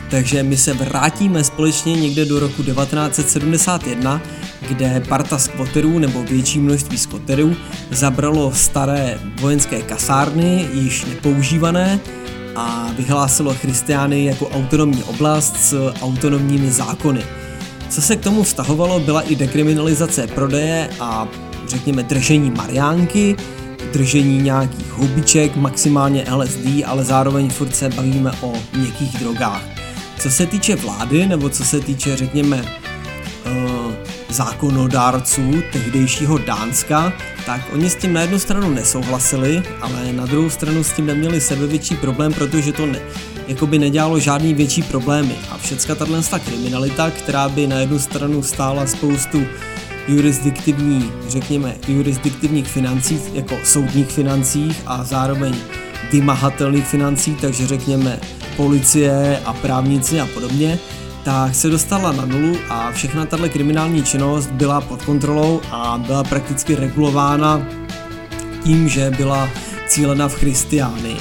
Takže 0.09 0.43
my 0.43 0.57
se 0.57 0.73
vrátíme 0.73 1.43
společně 1.43 1.93
někde 1.93 2.25
do 2.25 2.39
roku 2.39 2.63
1971 2.63 4.21
kde 4.67 5.03
parta 5.09 5.37
skvoterů 5.37 5.99
nebo 5.99 6.23
větší 6.23 6.59
množství 6.59 6.97
skvoterů 6.97 7.55
zabralo 7.91 8.51
staré 8.55 9.19
vojenské 9.41 9.81
kasárny, 9.81 10.67
již 10.73 11.05
nepoužívané, 11.05 11.99
a 12.55 12.91
vyhlásilo 12.97 13.53
Christiány 13.53 14.25
jako 14.25 14.49
autonomní 14.49 15.03
oblast 15.03 15.57
s 15.57 15.91
autonomními 16.01 16.71
zákony. 16.71 17.23
Co 17.89 18.01
se 18.01 18.15
k 18.15 18.21
tomu 18.21 18.43
vztahovalo, 18.43 18.99
byla 18.99 19.21
i 19.21 19.35
dekriminalizace 19.35 20.27
prodeje 20.27 20.89
a 20.99 21.27
řekněme 21.67 22.03
držení 22.03 22.51
mariánky, 22.51 23.35
držení 23.93 24.41
nějakých 24.41 24.91
houbiček, 24.91 25.55
maximálně 25.55 26.25
LSD, 26.35 26.65
ale 26.85 27.03
zároveň 27.03 27.49
furt 27.49 27.75
se 27.75 27.89
bavíme 27.89 28.31
o 28.41 28.53
měkkých 28.73 29.19
drogách. 29.19 29.63
Co 30.19 30.29
se 30.29 30.45
týče 30.45 30.75
vlády, 30.75 31.27
nebo 31.27 31.49
co 31.49 31.65
se 31.65 31.79
týče, 31.79 32.17
řekněme, 32.17 32.80
zákonodárců 34.31 35.51
tehdejšího 35.71 36.37
Dánska, 36.37 37.13
tak 37.45 37.61
oni 37.73 37.89
s 37.89 37.95
tím 37.95 38.13
na 38.13 38.21
jednu 38.21 38.39
stranu 38.39 38.69
nesouhlasili, 38.69 39.63
ale 39.81 40.13
na 40.13 40.25
druhou 40.25 40.49
stranu 40.49 40.83
s 40.83 40.93
tím 40.93 41.05
neměli 41.05 41.41
sebevětší 41.41 41.95
problém, 41.95 42.33
protože 42.33 42.71
to 42.71 42.85
ne, 42.85 42.99
jakoby 43.47 43.79
nedělalo 43.79 44.19
žádný 44.19 44.53
větší 44.53 44.83
problémy. 44.83 45.35
A 45.51 45.57
všecka 45.57 45.95
tato 45.95 46.21
kriminalita, 46.45 47.11
která 47.11 47.49
by 47.49 47.67
na 47.67 47.79
jednu 47.79 47.99
stranu 47.99 48.43
stála 48.43 48.87
spoustu 48.87 49.45
jurisdiktivní, 50.07 51.11
řekněme, 51.27 51.75
jurisdiktivních 51.87 52.67
financí, 52.67 53.21
jako 53.33 53.57
soudních 53.63 54.07
financích 54.07 54.81
a 54.85 55.03
zároveň 55.03 55.55
vymahatelných 56.11 56.87
financí, 56.87 57.35
takže 57.41 57.67
řekněme 57.67 58.19
policie 58.55 59.39
a 59.45 59.53
právníci 59.53 60.19
a 60.19 60.25
podobně, 60.25 60.79
tak 61.23 61.55
se 61.55 61.69
dostala 61.69 62.11
na 62.11 62.25
nulu 62.25 62.57
a 62.69 62.91
všechna 62.91 63.25
tato 63.25 63.49
kriminální 63.49 64.03
činnost 64.03 64.51
byla 64.51 64.81
pod 64.81 65.01
kontrolou 65.01 65.61
a 65.71 65.97
byla 66.07 66.23
prakticky 66.23 66.75
regulována 66.75 67.67
tím, 68.63 68.89
že 68.89 69.11
byla 69.17 69.49
cílena 69.87 70.27
v 70.27 70.35
Christiánii. 70.35 71.17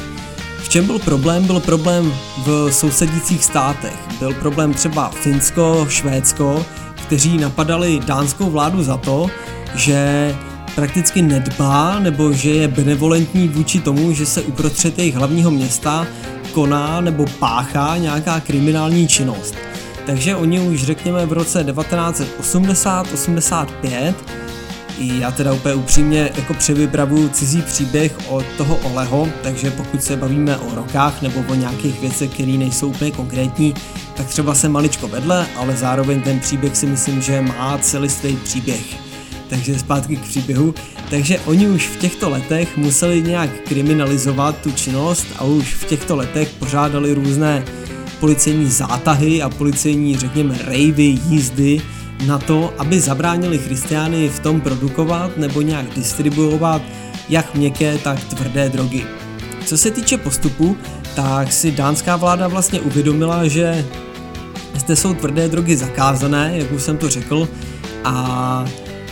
V 0.59 0.69
čem 0.69 0.87
byl 0.87 0.99
problém? 0.99 1.47
Byl 1.47 1.61
problém 1.61 2.13
v 2.47 2.71
sousedících 2.73 3.45
státech. 3.45 3.97
Byl 4.19 4.35
problém 4.35 4.75
třeba 4.75 5.09
Finsko, 5.09 5.87
Švédsko, 5.89 6.67
kteří 6.95 7.39
napadali 7.39 8.01
dánskou 8.07 8.51
vládu 8.51 8.83
za 8.83 8.97
to, 8.97 9.31
že 9.75 10.35
prakticky 10.75 11.23
nedbá 11.23 11.99
nebo 11.99 12.33
že 12.33 12.51
je 12.51 12.69
benevolentní 12.69 13.49
vůči 13.49 13.81
tomu, 13.81 14.13
že 14.13 14.27
se 14.27 14.43
uprostřed 14.43 14.99
jejich 14.99 15.15
hlavního 15.15 15.51
města 15.51 16.07
koná 16.53 17.01
nebo 17.01 17.25
páchá 17.39 17.97
nějaká 17.97 18.41
kriminální 18.41 19.09
činnost. 19.09 19.70
Takže 20.07 20.37
oni 20.37 20.61
už 20.61 20.85
řekněme 20.85 21.27
v 21.27 21.33
roce 21.33 21.65
1980-85 21.65 24.15
I 24.99 25.21
já 25.21 25.31
teda 25.31 25.53
úplně 25.53 25.75
upřímně 25.75 26.31
jako 26.37 26.55
převypravuju 26.55 27.29
cizí 27.29 27.63
příběh 27.63 28.19
od 28.29 28.45
toho 28.57 28.77
Oleho, 28.77 29.29
takže 29.43 29.71
pokud 29.71 30.05
se 30.05 30.17
bavíme 30.17 30.57
o 30.57 30.75
rokách 30.75 31.23
nebo 31.23 31.45
o 31.49 31.55
nějakých 31.55 32.01
věcech, 32.01 32.31
které 32.31 32.53
nejsou 32.53 32.89
úplně 32.89 33.11
konkrétní, 33.11 33.75
tak 34.15 34.27
třeba 34.27 34.55
se 34.55 34.69
maličko 34.69 35.09
vedle, 35.09 35.47
ale 35.57 35.77
zároveň 35.77 36.23
ten 36.23 36.41
příběh 36.41 36.77
si 36.77 36.87
myslím, 36.87 37.23
že 37.23 37.43
má 37.43 37.79
celistvý 37.79 38.37
příběh. 38.37 38.97
Takže 39.49 39.79
zpátky 39.79 40.17
k 40.17 40.21
příběhu. 40.21 40.75
Takže 41.11 41.39
oni 41.39 41.69
už 41.69 41.87
v 41.87 41.97
těchto 41.97 42.31
letech 42.31 42.77
museli 42.77 43.23
nějak 43.23 43.51
kriminalizovat 43.51 44.59
tu 44.59 44.73
činnost 44.73 45.27
a 45.37 45.45
už 45.45 45.75
v 45.75 45.85
těchto 45.85 46.17
letech 46.17 46.49
pořádali 46.59 47.15
různé 47.15 47.65
policejní 48.21 48.71
zátahy 48.71 49.43
a 49.43 49.49
policejní, 49.49 50.17
řekněme, 50.17 50.59
rejvy, 50.65 51.19
jízdy 51.29 51.81
na 52.27 52.39
to, 52.39 52.75
aby 52.79 53.01
zabránili 53.01 53.59
christiány 53.59 54.29
v 54.29 54.39
tom 54.39 54.61
produkovat 54.61 55.37
nebo 55.37 55.63
nějak 55.63 55.87
distribuovat 55.95 56.83
jak 57.29 57.55
měkké, 57.55 57.99
tak 57.99 58.25
tvrdé 58.25 58.69
drogy. 58.69 59.05
Co 59.67 59.79
se 59.79 59.91
týče 59.91 60.17
postupu, 60.19 60.77
tak 61.15 61.53
si 61.53 61.73
dánská 61.73 62.17
vláda 62.17 62.49
vlastně 62.49 62.81
uvědomila, 62.81 63.49
že 63.49 63.85
zde 64.79 64.97
jsou 64.97 65.15
tvrdé 65.15 65.49
drogy 65.49 65.77
zakázané, 65.77 66.53
jak 66.55 66.73
už 66.73 66.83
jsem 66.83 66.97
to 66.97 67.11
řekl, 67.11 67.49
a 68.05 68.65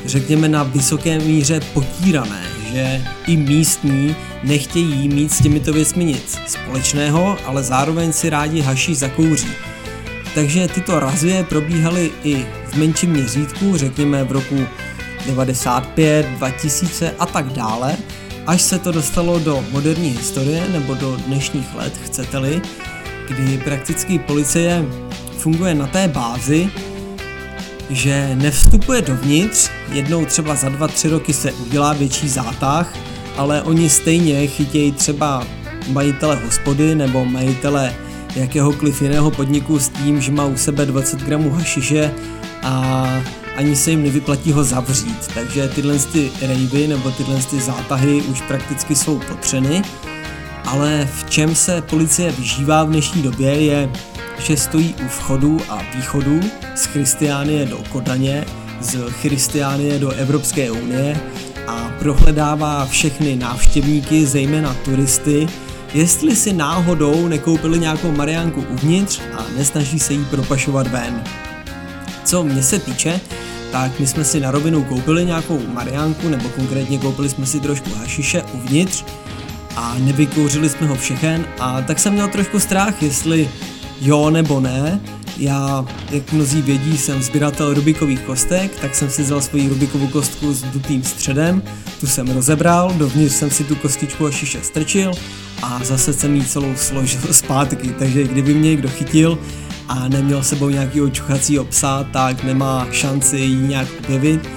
řekněme 0.07 0.49
na 0.49 0.63
vysoké 0.63 1.19
míře 1.19 1.61
potírané, 1.73 2.48
že 2.73 3.05
i 3.27 3.37
místní 3.37 4.17
nechtějí 4.45 5.09
mít 5.09 5.33
s 5.33 5.43
těmito 5.43 5.73
věcmi 5.73 6.05
nic 6.05 6.39
společného, 6.47 7.37
ale 7.47 7.63
zároveň 7.63 8.13
si 8.13 8.31
rádi 8.31 8.61
haší 8.61 8.95
zakouří. 8.95 9.49
Takže 10.35 10.69
tyto 10.69 11.01
razie 11.01 11.45
probíhaly 11.45 12.11
i 12.25 12.47
v 12.67 12.77
menším 12.77 13.11
měřítku, 13.11 13.77
řekněme 13.77 14.25
v 14.25 14.33
roku 14.33 14.67
95, 15.27 16.27
2000 16.27 17.15
a 17.19 17.27
tak 17.27 17.53
dále, 17.53 17.97
až 18.47 18.63
se 18.63 18.79
to 18.79 18.93
dostalo 18.93 19.39
do 19.39 19.65
moderní 19.71 20.11
historie 20.11 20.69
nebo 20.69 20.95
do 20.95 21.17
dnešních 21.17 21.75
let, 21.75 21.93
chcete-li, 22.05 22.63
kdy 23.29 23.59
prakticky 23.59 24.19
policie 24.19 24.85
funguje 25.39 25.75
na 25.75 25.87
té 25.87 26.09
bázi, 26.09 26.71
že 27.91 28.31
nevstupuje 28.35 29.03
dovnitř, 29.03 29.71
jednou 29.93 30.25
třeba 30.25 30.55
za 30.55 30.69
dva, 30.69 30.89
tři 30.89 31.09
roky 31.09 31.33
se 31.33 31.53
udělá 31.53 31.93
větší 31.93 32.29
zátah, 32.29 32.95
ale 33.37 33.63
oni 33.63 33.91
stejně 33.91 34.47
chytějí 34.47 34.93
třeba 34.93 35.47
majitele 35.89 36.37
hospody 36.45 36.95
nebo 36.95 37.25
majitele 37.25 37.95
jakéhokoliv 38.37 39.03
jiného 39.03 39.31
podniku 39.31 39.79
s 39.79 39.89
tím, 39.89 40.21
že 40.21 40.33
má 40.33 40.45
u 40.45 40.57
sebe 40.57 40.87
20 40.87 41.21
gramů 41.21 41.51
hašiše 41.51 42.15
a 42.63 43.05
ani 43.57 43.77
se 43.77 43.91
jim 43.91 44.03
nevyplatí 44.03 44.53
ho 44.53 44.65
zavřít. 44.65 45.31
Takže 45.35 45.69
tyhle 45.69 45.99
ty 45.99 46.31
rejvy 46.43 46.87
nebo 46.87 47.11
tyhle 47.11 47.37
ty 47.51 47.61
zátahy 47.61 48.23
už 48.23 48.41
prakticky 48.41 48.97
jsou 48.97 49.19
potřeny. 49.19 49.83
Ale 50.65 51.09
v 51.15 51.31
čem 51.31 51.55
se 51.55 51.83
policie 51.83 52.33
vyžívá 52.33 52.85
v 52.85 52.89
dnešní 52.89 53.23
době 53.23 53.51
je, 53.51 53.91
že 54.39 54.57
stojí 54.57 54.95
u 55.05 55.09
vchodu 55.09 55.61
a 55.69 55.83
východu. 55.97 56.41
Z 56.75 56.87
Christiánie 56.87 57.67
do 57.67 57.79
Kodaně, 57.93 58.45
z 58.81 59.11
Christiánie 59.11 59.99
do 59.99 60.11
Evropské 60.11 60.71
unie 60.71 61.21
a 61.67 61.91
prohledává 61.99 62.87
všechny 62.87 63.37
návštěvníky, 63.37 64.27
zejména 64.27 64.77
turisty, 64.85 65.47
jestli 65.95 66.37
si 66.37 66.53
náhodou 66.53 67.29
nekoupili 67.29 67.79
nějakou 67.79 68.13
Mariánku 68.13 68.65
uvnitř 68.71 69.21
a 69.39 69.45
nesnaží 69.57 69.99
se 69.99 70.13
jí 70.13 70.25
propašovat 70.25 70.87
ven. 70.87 71.25
Co 72.25 72.45
mě 72.45 72.63
se 72.63 72.79
týče, 72.79 73.21
tak 73.73 74.01
my 74.01 74.07
jsme 74.07 74.25
si 74.25 74.41
na 74.41 74.51
rovinu 74.51 74.85
koupili 74.85 75.25
nějakou 75.25 75.61
Mariánku, 75.73 76.29
nebo 76.29 76.49
konkrétně 76.49 76.99
koupili 76.99 77.29
jsme 77.29 77.47
si 77.47 77.61
trošku 77.61 77.91
hašiše 77.95 78.43
uvnitř 78.43 79.05
a 79.77 79.95
nevykouřili 79.99 80.69
jsme 80.69 80.87
ho 80.87 80.95
všechen 80.95 81.47
a 81.59 81.83
tak 81.83 81.99
jsem 81.99 82.13
měl 82.13 82.29
trošku 82.29 82.61
strach, 82.61 83.03
jestli 83.03 83.49
jo 84.01 84.31
nebo 84.31 84.61
ne. 84.61 85.01
Já, 85.39 85.85
jak 86.11 86.33
mnozí 86.33 86.63
vědí, 86.63 86.99
jsem 86.99 87.23
sběratel 87.23 87.75
Rubikových 87.75 88.21
kostek, 88.21 88.81
tak 88.81 88.95
jsem 88.95 89.11
si 89.11 89.23
vzal 89.23 89.41
svoji 89.41 89.69
Rubikovou 89.69 90.07
kostku 90.07 90.53
s 90.53 90.63
dutým 90.63 91.03
středem, 91.03 91.63
tu 92.01 92.07
jsem 92.07 92.29
rozebral, 92.29 92.95
dovnitř 92.97 93.35
jsem 93.35 93.51
si 93.51 93.65
tu 93.65 93.75
kostičku 93.75 94.27
a 94.27 94.31
šiše 94.31 94.59
strčil 94.63 95.13
a 95.63 95.81
zase 95.85 96.13
jsem 96.13 96.35
jí 96.35 96.45
celou 96.45 96.73
složil 96.77 97.21
zpátky, 97.31 97.89
takže 97.99 98.25
kdyby 98.25 98.55
mě 98.55 98.71
někdo 98.71 98.89
chytil 98.89 99.39
a 99.89 100.09
neměl 100.09 100.43
sebou 100.43 100.69
nějakého 100.69 101.11
čuchacího 101.11 101.65
psa, 101.65 102.07
tak 102.13 102.45
nemá 102.45 102.87
šanci 102.93 103.37
ji 103.37 103.57
nějak 103.57 103.89
objevit. 103.99 104.49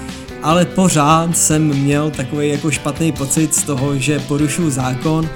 Ale 0.43 0.65
pořád 0.65 1.37
jsem 1.37 1.67
měl 1.67 2.11
takový 2.11 2.49
jako 2.49 2.71
špatný 2.71 3.11
pocit 3.11 3.55
z 3.55 3.63
toho, 3.63 3.97
že 3.97 4.19
porušuju 4.19 4.69
zákon 4.69 5.29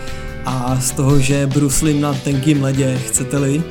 a 0.46 0.78
z 0.80 0.92
toho, 0.92 1.20
že 1.20 1.48
bruslím 1.48 2.02
na 2.02 2.14
tenkým 2.14 2.64
ledě, 2.64 3.00
chcete-li. 3.08 3.64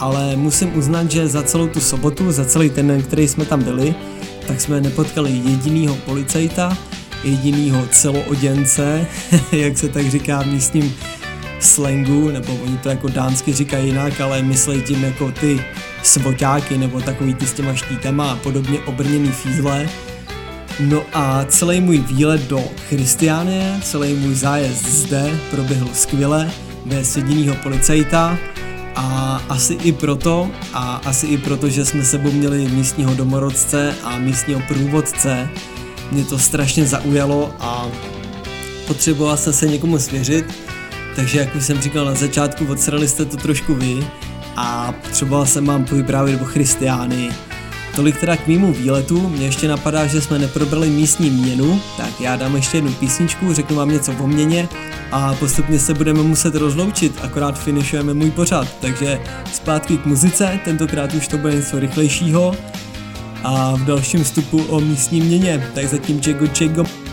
Ale 0.00 0.36
musím 0.36 0.78
uznat, 0.78 1.10
že 1.10 1.28
za 1.28 1.42
celou 1.42 1.68
tu 1.68 1.80
sobotu, 1.80 2.32
za 2.32 2.44
celý 2.44 2.70
ten 2.70 3.02
který 3.02 3.28
jsme 3.28 3.44
tam 3.44 3.62
byli, 3.62 3.94
tak 4.46 4.60
jsme 4.60 4.80
nepotkali 4.80 5.30
jedinýho 5.30 5.94
policajta, 5.94 6.78
jedinýho 7.24 7.86
celooděnce, 7.90 9.06
jak 9.52 9.78
se 9.78 9.88
tak 9.88 10.10
říká 10.10 10.42
v 10.42 10.46
místním 10.46 10.94
slangu, 11.60 12.30
nebo 12.30 12.54
oni 12.54 12.78
to 12.78 12.88
jako 12.88 13.08
dánsky 13.08 13.52
říkají 13.52 13.86
jinak, 13.86 14.20
ale 14.20 14.42
myslí 14.42 14.82
tím 14.82 15.04
jako 15.04 15.32
ty 15.32 15.60
svoťáky, 16.02 16.78
nebo 16.78 17.00
takový 17.00 17.34
ty 17.34 17.46
s 17.46 17.52
těma 17.52 17.74
štítama 17.74 18.30
a 18.30 18.36
podobně 18.36 18.78
obrněný 18.80 19.28
fízle. 19.28 19.88
No 20.80 21.02
a 21.12 21.44
celý 21.48 21.80
můj 21.80 21.98
výlet 21.98 22.40
do 22.40 22.60
Christiánie, 22.88 23.80
celý 23.82 24.14
můj 24.14 24.34
zájezd 24.34 24.86
zde 24.86 25.38
proběhl 25.50 25.88
skvěle, 25.92 26.50
bez 26.84 27.16
jedinýho 27.16 27.54
policajta 27.54 28.38
a 28.96 29.42
asi 29.48 29.74
i 29.74 29.92
proto, 29.92 30.50
a 30.72 31.00
asi 31.04 31.26
i 31.26 31.38
proto, 31.38 31.68
že 31.68 31.84
jsme 31.84 32.04
sebou 32.04 32.32
měli 32.32 32.68
místního 32.68 33.14
domorodce 33.14 33.94
a 34.04 34.18
místního 34.18 34.60
průvodce, 34.68 35.48
mě 36.12 36.24
to 36.24 36.38
strašně 36.38 36.86
zaujalo 36.86 37.54
a 37.60 37.88
potřeboval 38.86 39.36
jsem 39.36 39.52
se 39.52 39.66
někomu 39.66 39.98
svěřit, 39.98 40.54
takže 41.16 41.38
jak 41.38 41.56
už 41.56 41.64
jsem 41.64 41.80
říkal 41.80 42.04
na 42.04 42.14
začátku, 42.14 42.66
odsrali 42.66 43.08
jste 43.08 43.24
to 43.24 43.36
trošku 43.36 43.74
vy 43.74 44.06
a 44.56 44.92
potřeboval 44.92 45.46
jsem 45.46 45.66
vám 45.66 45.84
povyprávět 45.84 46.42
o 46.42 46.44
Christiány. 46.44 47.30
Tolik 47.96 48.20
teda 48.20 48.36
k 48.36 48.46
mýmu 48.46 48.72
výletu, 48.72 49.28
mě 49.28 49.46
ještě 49.46 49.68
napadá, 49.68 50.06
že 50.06 50.20
jsme 50.20 50.38
neprobrali 50.38 50.90
místní 50.90 51.30
měnu, 51.30 51.80
tak 51.96 52.20
já 52.20 52.36
dám 52.36 52.56
ještě 52.56 52.76
jednu 52.76 52.92
písničku, 52.92 53.54
řeknu 53.54 53.76
vám 53.76 53.88
něco 53.88 54.12
o 54.12 54.26
měně 54.26 54.68
a 55.12 55.34
postupně 55.34 55.78
se 55.78 55.94
budeme 55.94 56.22
muset 56.22 56.54
rozloučit, 56.54 57.18
akorát 57.22 57.58
finišujeme 57.58 58.14
můj 58.14 58.30
pořad, 58.30 58.68
takže 58.80 59.20
zpátky 59.52 59.98
k 59.98 60.06
muzice, 60.06 60.60
tentokrát 60.64 61.14
už 61.14 61.28
to 61.28 61.38
bude 61.38 61.54
něco 61.54 61.78
rychlejšího. 61.78 62.56
A 63.44 63.76
v 63.76 63.84
dalším 63.84 64.24
vstupu 64.24 64.62
o 64.62 64.80
místní 64.80 65.20
měně, 65.20 65.70
tak 65.74 65.88
zatím 65.88 66.20
čego 66.20 66.46
čego. 66.46 67.05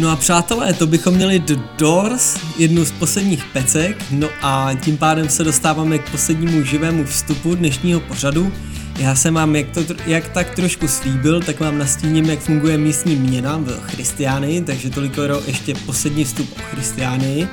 No 0.00 0.10
a 0.10 0.16
přátelé, 0.16 0.72
to 0.72 0.86
bychom 0.86 1.14
měli 1.14 1.38
The 1.38 1.56
Doors, 1.78 2.36
jednu 2.58 2.84
z 2.84 2.92
posledních 2.92 3.44
pecek, 3.44 4.04
no 4.10 4.28
a 4.42 4.70
tím 4.80 4.96
pádem 4.96 5.28
se 5.28 5.44
dostáváme 5.44 5.98
k 5.98 6.10
poslednímu 6.10 6.62
živému 6.62 7.04
vstupu 7.04 7.54
dnešního 7.54 8.00
pořadu. 8.00 8.52
Já 8.98 9.14
jsem 9.14 9.34
vám 9.34 9.56
jak, 9.56 9.70
to, 9.70 9.80
jak 10.06 10.28
tak 10.28 10.54
trošku 10.54 10.88
slíbil, 10.88 11.40
tak 11.40 11.60
vám 11.60 11.78
nastíním, 11.78 12.24
jak 12.24 12.38
funguje 12.38 12.78
místní 12.78 13.16
měna 13.16 13.56
v 13.56 13.80
Christiánii, 13.82 14.60
takže 14.60 14.90
toliko 14.90 15.22
ještě 15.46 15.74
poslední 15.74 16.24
vstup 16.24 16.52
o 16.52 16.62
Christiánii. 16.62 17.48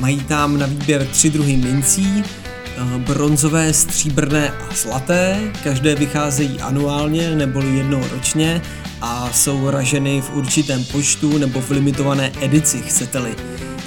Mají 0.00 0.20
tam 0.20 0.58
na 0.58 0.66
výběr 0.66 1.06
tři 1.06 1.30
druhy 1.30 1.56
mincí, 1.56 2.24
eh, 2.24 2.98
bronzové, 2.98 3.72
stříbrné 3.72 4.50
a 4.50 4.74
zlaté, 4.74 5.40
každé 5.64 5.94
vycházejí 5.94 6.60
anuálně 6.60 7.34
nebo 7.34 7.60
jednou 7.60 8.04
ročně 8.12 8.62
a 9.00 9.32
jsou 9.32 9.70
raženy 9.70 10.20
v 10.20 10.36
určitém 10.36 10.84
počtu 10.84 11.38
nebo 11.38 11.60
v 11.60 11.70
limitované 11.70 12.32
edici, 12.40 12.78
chcete-li. 12.78 13.34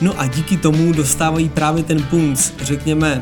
No 0.02 0.20
a 0.20 0.28
díky 0.28 0.58
tomu 0.58 0.92
dostávají 0.92 1.50
právě 1.50 1.84
ten 1.84 2.04
punc, 2.04 2.52
řekněme, 2.62 3.20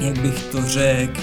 jak 0.00 0.18
bych 0.18 0.42
to 0.42 0.58
řekl, 0.66 1.20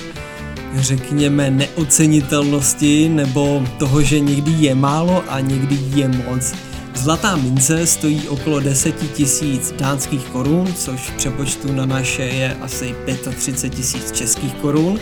řekněme 0.76 1.52
neocenitelnosti 1.52 3.10
nebo 3.10 3.64
toho, 3.78 4.02
že 4.02 4.20
někdy 4.20 4.52
je 4.52 4.76
málo 4.76 5.24
a 5.28 5.40
někdy 5.40 5.80
je 5.96 6.08
moc. 6.08 6.54
Zlatá 6.96 7.36
mince 7.36 7.88
stojí 7.88 8.28
okolo 8.28 8.60
10 8.60 9.12
tisíc 9.14 9.72
dánských 9.72 10.26
korun, 10.26 10.74
což 10.74 11.00
v 11.00 11.12
přepočtu 11.12 11.72
na 11.72 11.86
naše 11.86 12.24
je 12.24 12.58
asi 12.62 12.96
35 13.36 13.76
tisíc 13.76 14.12
českých 14.12 14.54
korun. 14.54 15.00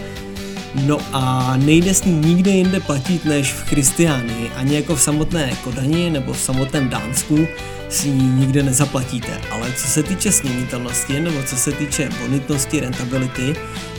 No 0.75 0.97
a 1.13 1.53
nejde 1.57 1.93
s 1.93 2.03
ní 2.03 2.13
nikde 2.13 2.51
jinde 2.51 2.79
platit 2.79 3.25
než 3.25 3.53
v 3.53 3.63
Christiánii, 3.63 4.51
ani 4.55 4.75
jako 4.75 4.95
v 4.95 5.01
samotné 5.01 5.57
Kodani 5.63 6.09
nebo 6.09 6.33
v 6.33 6.39
samotném 6.39 6.89
Dánsku 6.89 7.47
si 7.89 8.09
ní 8.09 8.39
nikde 8.39 8.63
nezaplatíte. 8.63 9.41
Ale 9.51 9.71
co 9.71 9.87
se 9.87 10.03
týče 10.03 10.31
směnitelnosti 10.31 11.19
nebo 11.19 11.43
co 11.43 11.55
se 11.55 11.71
týče 11.71 12.09
bonitnosti, 12.21 12.79
rentability, 12.79 13.55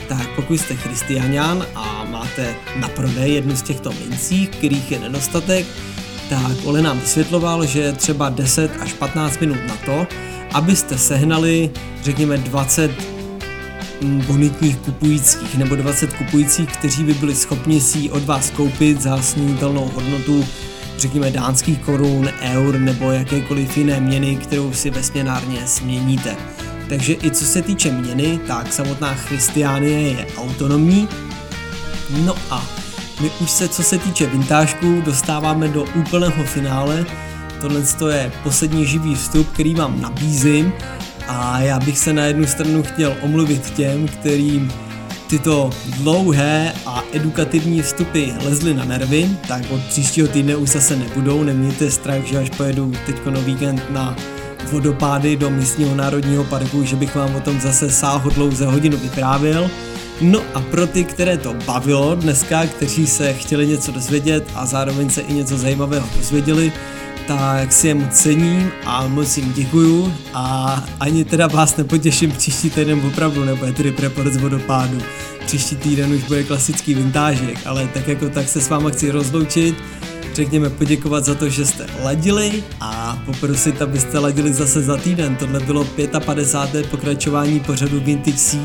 tak 0.07 0.29
pokud 0.35 0.53
jste 0.53 0.75
christianián 0.75 1.65
a 1.75 2.05
máte 2.09 2.55
na 2.75 2.87
prodej 2.87 3.33
jednu 3.33 3.55
z 3.55 3.61
těchto 3.61 3.91
mincí, 3.91 4.47
kterých 4.47 4.91
je 4.91 4.99
nedostatek, 4.99 5.65
tak 6.29 6.51
Ole 6.65 6.81
nám 6.81 6.99
vysvětloval, 6.99 7.65
že 7.65 7.91
třeba 7.91 8.29
10 8.29 8.71
až 8.79 8.93
15 8.93 9.39
minut 9.39 9.57
na 9.67 9.75
to, 9.85 10.07
abyste 10.53 10.97
sehnali, 10.97 11.71
řekněme, 12.03 12.37
20 12.37 12.91
mm, 12.91 13.14
bonitních 14.01 14.77
kupujících 14.77 15.57
nebo 15.57 15.75
20 15.75 16.13
kupujících, 16.13 16.69
kteří 16.77 17.03
by 17.03 17.13
byli 17.13 17.35
schopni 17.35 17.81
si 17.81 18.11
od 18.11 18.25
vás 18.25 18.49
koupit 18.49 19.01
za 19.01 19.21
snítelnou 19.21 19.91
hodnotu 19.95 20.45
řekněme 20.97 21.31
dánských 21.31 21.79
korun, 21.79 22.29
eur 22.41 22.79
nebo 22.79 23.11
jakékoliv 23.11 23.77
jiné 23.77 23.99
měny, 23.99 24.35
kterou 24.35 24.73
si 24.73 24.89
ve 24.89 25.03
směnárně 25.03 25.67
směníte. 25.67 26.35
Takže 26.89 27.15
i 27.23 27.31
co 27.31 27.45
se 27.45 27.61
týče 27.61 27.91
měny, 27.91 28.39
tak 28.47 28.73
samotná 28.73 29.13
Christiánie 29.13 30.01
je 30.01 30.27
autonomní. 30.37 31.07
No 32.25 32.35
a 32.49 32.65
my 33.21 33.31
už 33.41 33.51
se, 33.51 33.67
co 33.67 33.83
se 33.83 33.97
týče 33.97 34.25
vintážků, 34.25 35.01
dostáváme 35.05 35.67
do 35.67 35.85
úplného 35.95 36.43
finále. 36.43 37.05
Tohle 37.61 37.81
je 38.09 38.31
poslední 38.43 38.85
živý 38.85 39.15
vstup, 39.15 39.49
který 39.53 39.75
vám 39.75 40.01
nabízím 40.01 40.73
a 41.27 41.59
já 41.59 41.79
bych 41.79 41.97
se 41.97 42.13
na 42.13 42.25
jednu 42.25 42.47
stranu 42.47 42.83
chtěl 42.83 43.15
omluvit 43.21 43.69
těm, 43.69 44.07
kterým 44.07 44.71
tyto 45.29 45.69
dlouhé 45.97 46.73
a 46.85 47.03
edukativní 47.13 47.81
vstupy 47.81 48.25
lezly 48.43 48.73
na 48.73 48.85
nervy, 48.85 49.29
tak 49.47 49.61
od 49.71 49.81
příštího 49.81 50.27
týdne 50.27 50.55
už 50.55 50.69
zase 50.69 50.95
nebudou, 50.95 51.43
nemějte 51.43 51.91
strach, 51.91 52.23
že 52.23 52.37
až 52.37 52.49
pojedu 52.49 52.91
teďko 53.05 53.31
na 53.31 53.39
víkend 53.39 53.83
na 53.89 54.15
vodopády 54.71 55.35
do 55.35 55.49
místního 55.49 55.95
národního 55.95 56.43
parku, 56.43 56.83
že 56.83 56.95
bych 56.95 57.15
vám 57.15 57.35
o 57.35 57.39
tom 57.39 57.61
zase 57.61 57.89
sáhodlouze 57.89 58.65
hodinu 58.65 58.97
vyprávěl. 58.97 59.69
No 60.21 60.41
a 60.53 60.59
pro 60.59 60.87
ty, 60.87 61.03
které 61.03 61.37
to 61.37 61.53
bavilo 61.53 62.15
dneska, 62.15 62.65
kteří 62.65 63.07
se 63.07 63.33
chtěli 63.33 63.67
něco 63.67 63.91
dozvědět 63.91 64.47
a 64.55 64.65
zároveň 64.65 65.09
se 65.09 65.21
i 65.21 65.33
něco 65.33 65.57
zajímavého 65.57 66.07
dozvěděli, 66.17 66.71
tak 67.27 67.73
si 67.73 67.87
je 67.87 67.95
moc 67.95 68.13
cením 68.13 68.71
a 68.85 69.07
moc 69.07 69.37
jim 69.37 69.53
děkuju 69.53 70.13
a 70.33 70.83
ani 70.99 71.25
teda 71.25 71.47
vás 71.47 71.77
nepotěším 71.77 72.31
příští 72.31 72.69
týden 72.69 73.01
opravdu, 73.07 73.45
nebo 73.45 73.65
je 73.65 73.71
tedy 73.71 73.91
preport 73.91 74.33
z 74.33 74.37
vodopádu. 74.37 74.97
Příští 75.45 75.75
týden 75.75 76.13
už 76.13 76.23
bude 76.23 76.43
klasický 76.43 76.93
vintážek, 76.93 77.59
ale 77.65 77.87
tak 77.93 78.07
jako 78.07 78.29
tak 78.29 78.47
se 78.47 78.61
s 78.61 78.69
váma 78.69 78.89
chci 78.89 79.11
rozloučit, 79.11 79.75
řekněme 80.33 80.69
poděkovat 80.69 81.25
za 81.25 81.35
to, 81.35 81.49
že 81.49 81.65
jste 81.65 81.85
ladili 82.03 82.63
a 82.81 83.21
poprosit, 83.25 83.81
abyste 83.81 84.19
ladili 84.19 84.53
zase 84.53 84.81
za 84.81 84.97
týden. 84.97 85.35
Tohle 85.35 85.59
bylo 85.59 85.85
55. 86.25 86.89
pokračování 86.89 87.59
pořadu 87.59 87.99
Vintage 87.99 88.37
C 88.37 88.57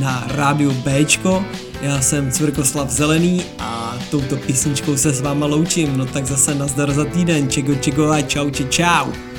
na 0.00 0.26
rádiu 0.28 0.72
Bčko. 0.72 1.44
Já 1.84 2.00
jsem 2.00 2.30
Cvrkoslav 2.30 2.90
Zelený 2.90 3.44
a 3.58 3.98
touto 4.10 4.36
písničkou 4.36 4.96
se 4.96 5.12
s 5.12 5.20
váma 5.20 5.46
loučím. 5.46 5.96
No 5.96 6.06
tak 6.06 6.26
zase 6.26 6.54
nazdar 6.54 6.92
za 6.92 7.04
týden. 7.04 7.50
Čego 7.50 7.74
čego 7.74 8.10
a 8.10 8.22
čau 8.22 8.50
či 8.50 8.64
čau. 8.64 9.33